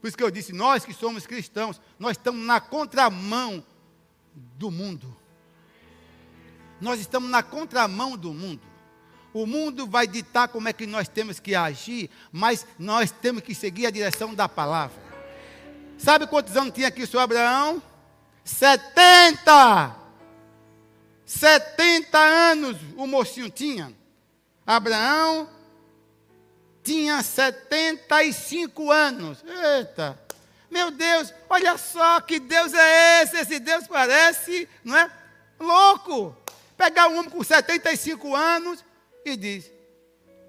Por 0.01 0.07
isso 0.07 0.17
que 0.17 0.23
eu 0.23 0.31
disse, 0.31 0.53
nós 0.53 0.85
que 0.85 0.95
somos 0.95 1.27
cristãos, 1.27 1.81
nós 1.99 2.13
estamos 2.13 2.47
na 2.47 2.61
contramão 2.61 3.67
do 4.57 4.71
mundo. 4.71 5.17
Nós 6.81 7.01
estamos 7.01 7.29
na 7.29 7.43
contramão 7.43 8.17
do 8.17 8.33
mundo. 8.33 8.72
O 9.33 9.47
mundo 9.47 9.87
vai 9.87 10.07
ditar 10.07 10.49
como 10.49 10.69
é 10.69 10.73
que 10.73 10.87
nós 10.87 11.09
temos 11.09 11.41
que 11.41 11.55
agir, 11.55 12.11
mas 12.31 12.67
nós 12.79 13.11
temos 13.11 13.43
que 13.43 13.55
seguir 13.55 13.87
a 13.87 13.91
direção 13.91 14.35
da 14.35 14.49
palavra. 14.49 15.01
Sabe 15.97 16.27
quantos 16.27 16.57
anos 16.57 16.75
tinha 16.75 16.89
aqui 16.89 17.07
senhor 17.07 17.23
Abraão? 17.23 17.83
70! 18.45 19.97
70 21.25 22.19
anos 22.19 22.77
o 22.97 23.07
mocinho 23.07 23.49
tinha. 23.49 23.93
Abraão 24.67 25.49
tinha 26.83 27.23
75 27.23 28.91
anos. 28.91 29.43
Eita! 29.79 30.21
Meu 30.71 30.91
Deus, 30.91 31.33
olha 31.49 31.79
só 31.79 32.21
que 32.21 32.41
Deus 32.41 32.75
é 32.75 33.23
esse. 33.23 33.37
Esse 33.37 33.59
Deus 33.59 33.87
parece, 33.87 34.69
não 34.85 34.97
é? 34.97 35.11
Louco. 35.59 36.37
Pegar 36.77 37.09
um 37.09 37.19
homem 37.19 37.31
com 37.31 37.43
75 37.43 38.35
anos 38.35 38.85
e 39.25 39.37
diz: 39.37 39.71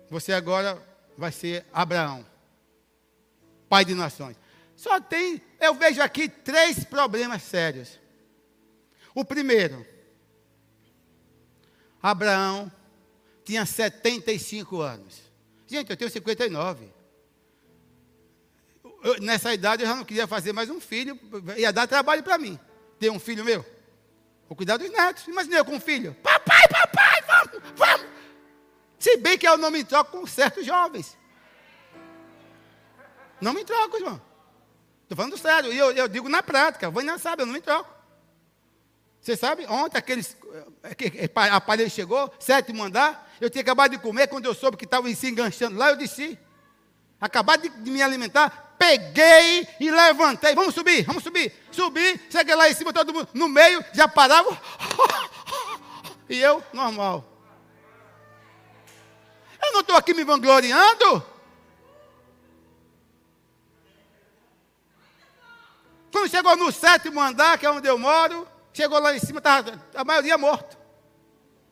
Você 0.09 0.33
agora 0.33 0.81
vai 1.17 1.31
ser 1.31 1.65
Abraão, 1.71 2.25
pai 3.69 3.85
de 3.85 3.93
nações. 3.93 4.37
Só 4.75 4.99
tem, 4.99 5.41
eu 5.59 5.73
vejo 5.75 6.01
aqui 6.01 6.27
três 6.27 6.83
problemas 6.83 7.43
sérios. 7.43 7.99
O 9.15 9.23
primeiro, 9.23 9.85
Abraão 12.01 12.71
tinha 13.45 13.65
75 13.65 14.81
anos. 14.81 15.21
Gente, 15.67 15.89
eu 15.89 15.97
tenho 15.97 16.09
59. 16.09 16.87
Eu, 19.03 19.21
nessa 19.21 19.53
idade 19.53 19.83
eu 19.83 19.87
já 19.87 19.95
não 19.95 20.05
queria 20.05 20.27
fazer 20.27 20.53
mais 20.53 20.69
um 20.69 20.79
filho, 20.79 21.19
ia 21.57 21.71
dar 21.71 21.87
trabalho 21.87 22.23
para 22.23 22.37
mim. 22.37 22.59
Ter 22.99 23.09
um 23.09 23.19
filho 23.19 23.43
meu. 23.43 23.65
Vou 24.47 24.55
cuidar 24.55 24.77
dos 24.77 24.89
netos. 24.89 25.27
Imagina 25.27 25.57
eu 25.57 25.65
com 25.65 25.75
um 25.75 25.79
filho. 25.79 26.15
Papai, 26.21 26.67
papai, 26.67 27.21
vamos, 27.21 27.69
vamos. 27.75 28.05
Se 29.03 29.17
bem 29.17 29.37
que 29.37 29.45
eu 29.45 29.57
não 29.57 29.69
me 29.69 29.83
troco 29.83 30.17
com 30.17 30.25
certos 30.25 30.65
jovens. 30.65 31.17
Não 33.41 33.51
me 33.51 33.65
troco, 33.65 33.97
irmão. 33.97 34.21
Estou 35.01 35.17
falando 35.17 35.37
sério. 35.37 35.73
E 35.73 35.77
eu, 35.77 35.91
eu, 35.91 36.07
digo 36.07 36.29
na 36.29 36.41
prática. 36.41 36.89
Vou 36.89 37.03
não 37.03 37.19
sabe, 37.19 37.41
eu 37.41 37.45
não 37.45 37.51
me 37.51 37.59
troco. 37.59 37.93
Você 39.19 39.35
sabe, 39.35 39.65
ontem 39.67 39.97
aqueles, 39.97 40.37
eh, 40.85 41.29
aparelho 41.51 41.89
chegou, 41.89 42.33
sétimo 42.39 42.81
andar, 42.81 43.29
eu 43.41 43.49
tinha 43.49 43.61
acabado 43.61 43.91
de 43.91 43.97
comer, 43.97 44.27
quando 44.27 44.45
eu 44.45 44.53
soube 44.53 44.75
que 44.75 44.83
estava 44.83 45.13
se 45.13 45.29
enganchando 45.29 45.77
lá, 45.77 45.91
eu 45.91 45.95
disse, 45.95 46.37
acabado 47.21 47.61
de 47.61 47.89
me 47.89 48.01
alimentar, 48.01 48.75
peguei 48.77 49.65
e 49.79 49.89
levantei, 49.89 50.53
vamos 50.53 50.75
subir, 50.75 51.05
vamos 51.05 51.23
subir, 51.23 51.53
subi, 51.71 52.19
cheguei 52.29 52.53
lá 52.53 52.69
em 52.69 52.73
cima, 52.73 52.91
todo 52.91 53.13
mundo 53.13 53.29
no 53.33 53.47
meio, 53.47 53.83
já 53.93 54.09
parava, 54.09 54.61
e 56.27 56.37
eu, 56.37 56.61
normal. 56.73 57.32
Eu 59.63 59.71
não 59.71 59.79
estou 59.79 59.95
aqui 59.95 60.13
me 60.13 60.23
vangloriando. 60.23 61.33
Quando 66.11 66.29
chegou 66.29 66.55
no 66.55 66.71
sétimo 66.71 67.19
andar, 67.19 67.57
que 67.57 67.65
é 67.65 67.71
onde 67.71 67.87
eu 67.87 67.97
moro, 67.97 68.47
chegou 68.73 68.99
lá 68.99 69.15
em 69.15 69.19
cima, 69.19 69.39
estava 69.39 69.81
a 69.95 70.03
maioria 70.03 70.37
morto. 70.37 70.77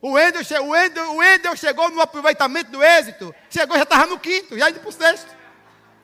O 0.02 0.14
Wendel, 0.14 0.42
o, 0.64 1.52
o 1.52 1.56
chegou 1.56 1.92
no 1.92 2.02
aproveitamento 2.02 2.72
do 2.72 2.84
êxito, 2.84 3.36
chegou 3.52 3.78
já 3.78 3.84
estava 3.84 4.08
no 4.08 4.20
quinto, 4.20 4.58
já 4.58 4.70
indo 4.72 4.80
para 4.80 4.90
o 4.90 4.92
sexto, 4.92 5.30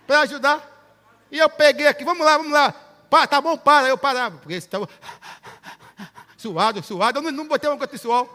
para 0.06 0.20
ajudar. 0.22 0.62
E 1.32 1.40
eu 1.40 1.50
peguei 1.50 1.88
aqui, 1.88 2.04
vamos 2.04 2.24
lá, 2.24 2.38
vamos 2.38 2.52
lá. 2.52 2.72
Pá, 3.10 3.26
tá 3.26 3.42
bom, 3.42 3.58
para, 3.58 3.88
eu 3.88 3.98
parava, 3.98 4.38
porque 4.38 4.54
estava 4.54 4.88
suado, 6.38 6.84
suado, 6.84 7.18
eu 7.18 7.24
não, 7.24 7.32
não 7.32 7.48
botei 7.48 7.68
uma 7.68 7.76
gota 7.76 7.96
de 7.96 8.02
suor. 8.02 8.30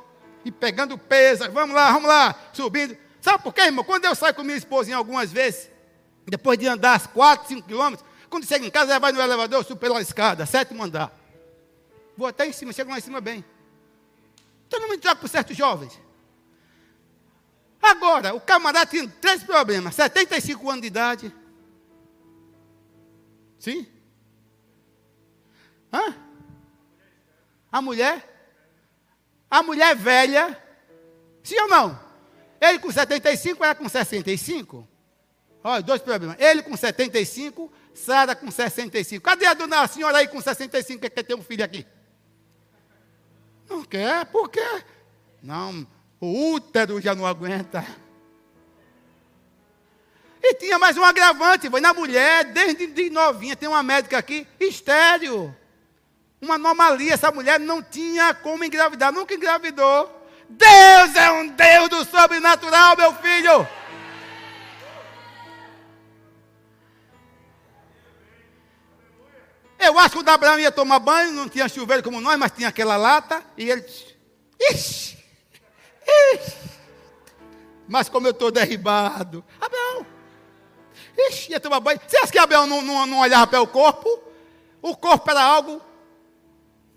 E 0.45 0.51
pegando 0.51 0.99
peso, 0.99 1.49
vamos 1.53 1.77
lá, 1.77 1.93
vamos 1.93 2.09
lá, 2.09 2.35
subindo. 2.53 2.97
Sabe 3.23 3.41
por 3.41 3.55
quê, 3.55 3.63
irmão? 3.63 3.85
Quando 3.85 4.05
eu 4.05 4.17
saio 4.17 4.35
com 4.35 4.43
minha 4.43 4.57
esposa 4.57 4.95
algumas 4.97 5.31
vezes, 5.31 5.71
depois 6.27 6.59
de 6.59 6.67
andar 6.67 7.07
4, 7.07 7.47
5 7.47 7.69
quilômetros, 7.69 8.05
quando 8.29 8.45
chega 8.45 8.67
em 8.67 8.71
casa, 8.71 8.91
ela 8.91 8.99
vai 8.99 9.13
no 9.13 9.21
elevador, 9.21 9.61
eu 9.61 9.65
subo 9.65 9.79
pela 9.79 10.03
escada, 10.03 10.45
sétimo 10.45 10.83
andar. 10.83 11.17
Vou 12.17 12.27
até 12.27 12.45
em 12.47 12.53
cima, 12.53 12.73
chego 12.73 12.91
lá 12.91 12.99
em 12.99 13.01
cima 13.01 13.21
bem. 13.21 13.45
Então 14.67 14.81
não 14.81 14.89
me 14.89 14.99
troco 14.99 15.21
por 15.21 15.29
certos 15.29 15.57
jovens. 15.57 15.97
Agora, 17.81 18.35
o 18.35 18.41
camarada 18.41 18.91
tinha 18.91 19.09
três 19.21 19.45
problemas: 19.45 19.95
75 19.95 20.69
anos 20.69 20.81
de 20.81 20.87
idade. 20.89 21.35
Sim? 23.61 23.87
Hã? 25.93 26.17
A 27.71 27.81
mulher? 27.81 28.29
A 29.49 29.63
mulher 29.63 29.95
velha? 29.95 30.61
Sim 31.45 31.61
ou 31.61 31.69
não? 31.69 32.12
Ele 32.63 32.79
com 32.79 32.93
75, 32.93 33.65
ela 33.65 33.75
com 33.75 33.89
65. 33.89 34.87
Olha, 35.65 35.83
dois 35.83 36.01
problemas. 36.01 36.37
Ele 36.39 36.63
com 36.63 36.77
75, 36.77 37.73
Sara 37.93 38.37
com 38.37 38.53
65. 38.53 39.21
Cadê 39.21 39.47
a 39.47 39.55
dona 39.55 39.81
a 39.81 39.89
senhora 39.89 40.19
aí 40.19 40.29
com 40.29 40.41
65 40.41 41.01
que 41.01 41.11
quer 41.11 41.25
ter 41.25 41.35
um 41.35 41.43
filho 41.43 41.65
aqui? 41.65 41.85
Não 43.69 43.83
quer, 43.85 44.27
por 44.27 44.49
quê? 44.49 44.85
Não, 45.43 45.85
o 46.21 46.53
útero 46.53 47.01
já 47.01 47.17
não 47.17 47.27
aguenta. 47.27 47.85
E 50.41 50.55
tinha 50.55 50.79
mais 50.79 50.97
um 50.97 51.05
agravante, 51.05 51.69
foi 51.69 51.81
na 51.81 51.93
mulher, 51.93 52.45
desde 52.45 52.87
de 52.87 53.11
novinha, 53.11 53.57
tem 53.57 53.69
uma 53.69 53.83
médica 53.83 54.19
aqui, 54.19 54.47
estéreo. 54.61 55.55
Uma 56.41 56.55
anomalia, 56.55 57.15
essa 57.15 57.33
mulher 57.33 57.59
não 57.59 57.83
tinha 57.83 58.33
como 58.35 58.63
engravidar, 58.63 59.13
nunca 59.13 59.35
engravidou. 59.35 60.22
Deus 60.53 61.17
é 61.17 61.31
um 61.31 61.49
Deus 61.49 61.89
do 61.89 62.05
sobrenatural, 62.05 62.97
meu 62.97 63.15
filho. 63.15 63.67
Eu 69.79 69.99
acho 69.99 70.17
que 70.17 70.23
o 70.23 70.31
Abraão 70.31 70.61
ia 70.61 70.71
tomar 70.71 71.01
banho, 71.01 71.33
não 71.33 71.49
tinha 71.49 71.69
chuveiro 71.69 72.03
como 72.03 72.21
nós, 72.21 72.39
mas 72.39 72.53
tinha 72.53 72.69
aquela 72.69 72.97
lata, 72.97 73.45
e 73.57 73.69
ele. 73.69 73.85
Ixi, 74.71 75.19
ixi. 76.35 76.57
Mas 77.89 78.09
como 78.09 78.29
eu 78.29 78.31
estou 78.31 78.53
derribado. 78.53 79.45
Abraão, 79.61 80.07
ixi, 81.29 81.51
ia 81.51 81.59
tomar 81.59 81.81
banho. 81.81 82.01
Você 82.07 82.17
acha 82.17 82.31
que 82.31 82.39
Abraão 82.39 82.67
não, 82.67 82.81
não, 82.81 83.07
não 83.07 83.19
olhava 83.19 83.47
para 83.47 83.61
o 83.61 83.67
corpo? 83.67 84.23
O 84.81 84.97
corpo 84.97 85.29
era 85.31 85.43
algo 85.43 85.83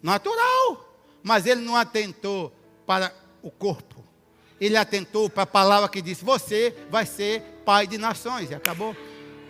natural. 0.02 0.86
Mas 1.24 1.48
ele 1.48 1.62
não 1.62 1.76
atentou 1.76 2.54
para 2.86 3.12
o 3.46 3.52
corpo. 3.52 4.04
Ele 4.60 4.76
atentou 4.76 5.30
para 5.30 5.44
a 5.44 5.48
palavra 5.48 5.88
que 5.88 6.02
disse: 6.02 6.26
Você 6.26 6.76
vai 6.90 7.06
ser 7.06 7.42
pai 7.64 7.86
de 7.86 7.98
nações. 7.98 8.50
E 8.50 8.56
acabou. 8.56 8.96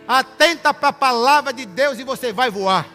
Atenta 0.06 0.72
para 0.72 0.88
a 0.88 0.92
palavra 0.92 1.52
de 1.52 1.64
Deus 1.64 1.98
e 1.98 2.04
você 2.04 2.32
vai 2.32 2.50
voar. 2.50 2.86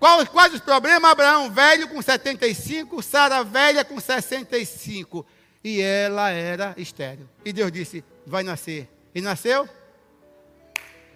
Quais, 0.00 0.28
quais 0.28 0.54
os 0.54 0.60
problemas? 0.60 1.10
Abraão 1.10 1.50
velho 1.50 1.88
com 1.88 2.02
75, 2.02 3.02
Sara 3.02 3.44
velha 3.44 3.84
com 3.84 4.00
65. 4.00 5.24
E 5.62 5.80
ela 5.80 6.30
era 6.30 6.74
estéreo. 6.78 7.28
E 7.44 7.52
Deus 7.52 7.70
disse: 7.70 8.02
Vai 8.26 8.42
nascer. 8.42 8.88
E 9.14 9.20
nasceu? 9.20 9.68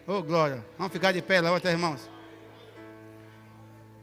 Oh, 0.07 0.23
glória. 0.23 0.65
Vamos 0.77 0.93
ficar 0.93 1.13
de 1.13 1.23
pé, 1.23 1.41
levanta, 1.41 1.71
irmãos. 1.71 2.09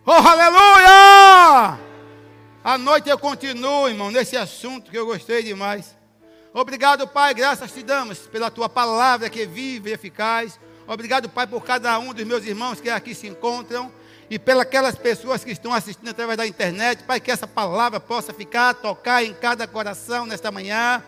Oh, 0.05 0.11
aleluia! 0.11 1.92
À 2.63 2.77
noite 2.77 3.09
eu 3.09 3.19
continuo, 3.19 3.89
irmão, 3.89 4.09
nesse 4.09 4.37
assunto 4.37 4.89
que 4.89 4.97
eu 4.97 5.05
gostei 5.05 5.43
demais. 5.43 5.97
Obrigado, 6.53 7.05
Pai, 7.05 7.33
graças 7.33 7.73
te 7.73 7.83
damos 7.83 8.19
pela 8.19 8.49
tua 8.49 8.69
palavra 8.69 9.29
que 9.29 9.41
é 9.41 9.45
viva 9.45 9.89
e 9.89 9.91
eficaz. 9.91 10.57
Obrigado, 10.87 11.27
Pai, 11.27 11.45
por 11.45 11.61
cada 11.61 11.99
um 11.99 12.13
dos 12.13 12.23
meus 12.23 12.45
irmãos 12.45 12.79
que 12.79 12.89
aqui 12.89 13.13
se 13.13 13.27
encontram 13.27 13.91
e 14.29 14.39
pelas 14.39 14.61
aquelas 14.61 14.95
pessoas 14.95 15.43
que 15.43 15.51
estão 15.51 15.73
assistindo 15.73 16.07
através 16.07 16.37
da 16.37 16.47
internet. 16.47 17.03
Pai, 17.03 17.19
que 17.19 17.31
essa 17.31 17.45
palavra 17.45 17.99
possa 17.99 18.33
ficar, 18.33 18.73
tocar 18.75 19.21
em 19.25 19.33
cada 19.33 19.67
coração 19.67 20.25
nesta 20.25 20.49
manhã. 20.49 21.03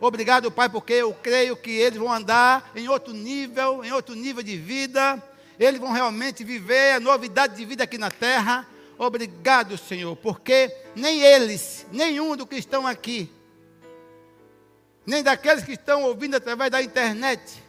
Obrigado, 0.00 0.52
Pai, 0.52 0.68
porque 0.68 0.92
eu 0.92 1.12
creio 1.14 1.56
que 1.56 1.72
eles 1.72 1.98
vão 1.98 2.12
andar 2.12 2.70
em 2.76 2.88
outro 2.88 3.12
nível, 3.12 3.84
em 3.84 3.90
outro 3.90 4.14
nível 4.14 4.40
de 4.40 4.56
vida. 4.56 5.20
Eles 5.58 5.80
vão 5.80 5.90
realmente 5.90 6.44
viver 6.44 6.92
a 6.92 7.00
novidade 7.00 7.56
de 7.56 7.64
vida 7.64 7.82
aqui 7.82 7.98
na 7.98 8.08
terra. 8.12 8.64
Obrigado, 8.98 9.76
Senhor, 9.76 10.16
porque 10.16 10.74
nem 10.94 11.20
eles, 11.20 11.86
nenhum 11.92 12.34
do 12.36 12.46
que 12.46 12.56
estão 12.56 12.86
aqui, 12.86 13.30
nem 15.04 15.22
daqueles 15.22 15.64
que 15.64 15.72
estão 15.72 16.04
ouvindo 16.04 16.36
através 16.36 16.70
da 16.70 16.82
internet, 16.82 17.62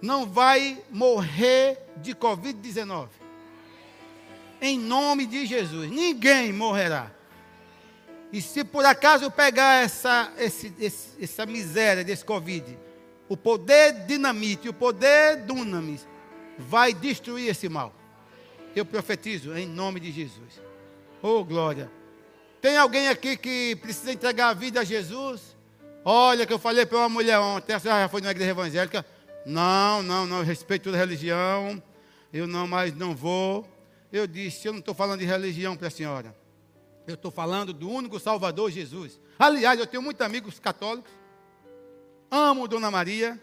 não 0.00 0.26
vai 0.26 0.82
morrer 0.90 1.78
de 1.98 2.14
Covid-19. 2.14 3.08
Em 4.60 4.78
nome 4.78 5.26
de 5.26 5.46
Jesus, 5.46 5.90
ninguém 5.90 6.52
morrerá. 6.52 7.10
E 8.32 8.40
se 8.42 8.64
por 8.64 8.84
acaso 8.84 9.30
pegar 9.30 9.84
essa, 9.84 10.32
esse, 10.38 10.72
esse, 10.80 11.22
essa 11.22 11.46
miséria 11.46 12.02
desse 12.02 12.24
Covid, 12.24 12.76
o 13.28 13.36
poder 13.36 13.92
dinamite, 14.06 14.68
o 14.68 14.74
poder 14.74 15.36
dunamis, 15.36 16.06
vai 16.58 16.92
destruir 16.92 17.48
esse 17.48 17.68
mal. 17.68 18.01
Eu 18.74 18.84
profetizo 18.84 19.56
em 19.56 19.66
nome 19.66 20.00
de 20.00 20.10
Jesus. 20.10 20.60
Oh, 21.22 21.44
glória. 21.44 21.90
Tem 22.60 22.76
alguém 22.76 23.08
aqui 23.08 23.36
que 23.36 23.76
precisa 23.76 24.12
entregar 24.12 24.48
a 24.48 24.54
vida 24.54 24.80
a 24.80 24.84
Jesus? 24.84 25.56
Olha, 26.04 26.46
que 26.46 26.52
eu 26.52 26.58
falei 26.58 26.86
para 26.86 26.98
uma 26.98 27.08
mulher 27.08 27.38
ontem, 27.38 27.72
essa 27.72 27.88
já 27.88 28.08
foi 28.08 28.20
numa 28.20 28.30
igreja 28.30 28.50
evangélica. 28.50 29.04
Não, 29.44 30.02
não, 30.02 30.26
não, 30.26 30.38
eu 30.38 30.44
respeito 30.44 30.84
toda 30.84 30.96
religião. 30.96 31.82
Eu 32.32 32.46
não 32.46 32.66
mais 32.66 32.94
não 32.94 33.14
vou. 33.14 33.68
Eu 34.12 34.26
disse, 34.26 34.66
eu 34.66 34.72
não 34.72 34.80
estou 34.80 34.94
falando 34.94 35.20
de 35.20 35.26
religião 35.26 35.76
para 35.76 35.88
a 35.88 35.90
senhora. 35.90 36.34
Eu 37.06 37.14
estou 37.14 37.30
falando 37.30 37.72
do 37.72 37.88
único 37.90 38.18
Salvador 38.18 38.70
Jesus. 38.70 39.20
Aliás, 39.38 39.78
eu 39.78 39.86
tenho 39.86 40.02
muitos 40.02 40.24
amigos 40.24 40.58
católicos. 40.58 41.10
Amo 42.30 42.68
Dona 42.68 42.90
Maria. 42.90 43.40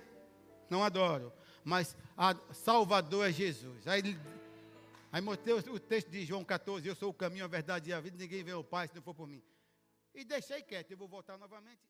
Não 0.69 0.83
adoro. 0.83 1.31
Mas 1.63 1.95
a 2.17 2.35
Salvador 2.51 3.27
é 3.27 3.31
Jesus. 3.31 3.87
Aí, 3.87 4.17
aí 5.11 5.21
mostrei 5.21 5.53
o 5.53 5.79
texto 5.79 6.09
de 6.09 6.25
João 6.25 6.43
14. 6.43 6.87
Eu 6.87 6.95
sou 6.95 7.09
o 7.09 7.13
caminho, 7.13 7.45
a 7.45 7.47
verdade 7.47 7.89
e 7.89 7.93
a 7.93 7.99
vida. 7.99 8.17
Ninguém 8.17 8.43
vê 8.43 8.53
o 8.53 8.63
Pai 8.63 8.87
se 8.87 8.95
não 8.95 9.01
for 9.01 9.13
por 9.13 9.27
mim. 9.27 9.43
E 10.13 10.23
deixei 10.23 10.61
quieto. 10.61 10.91
Eu 10.91 10.97
vou 10.97 11.07
voltar 11.07 11.37
novamente. 11.37 11.81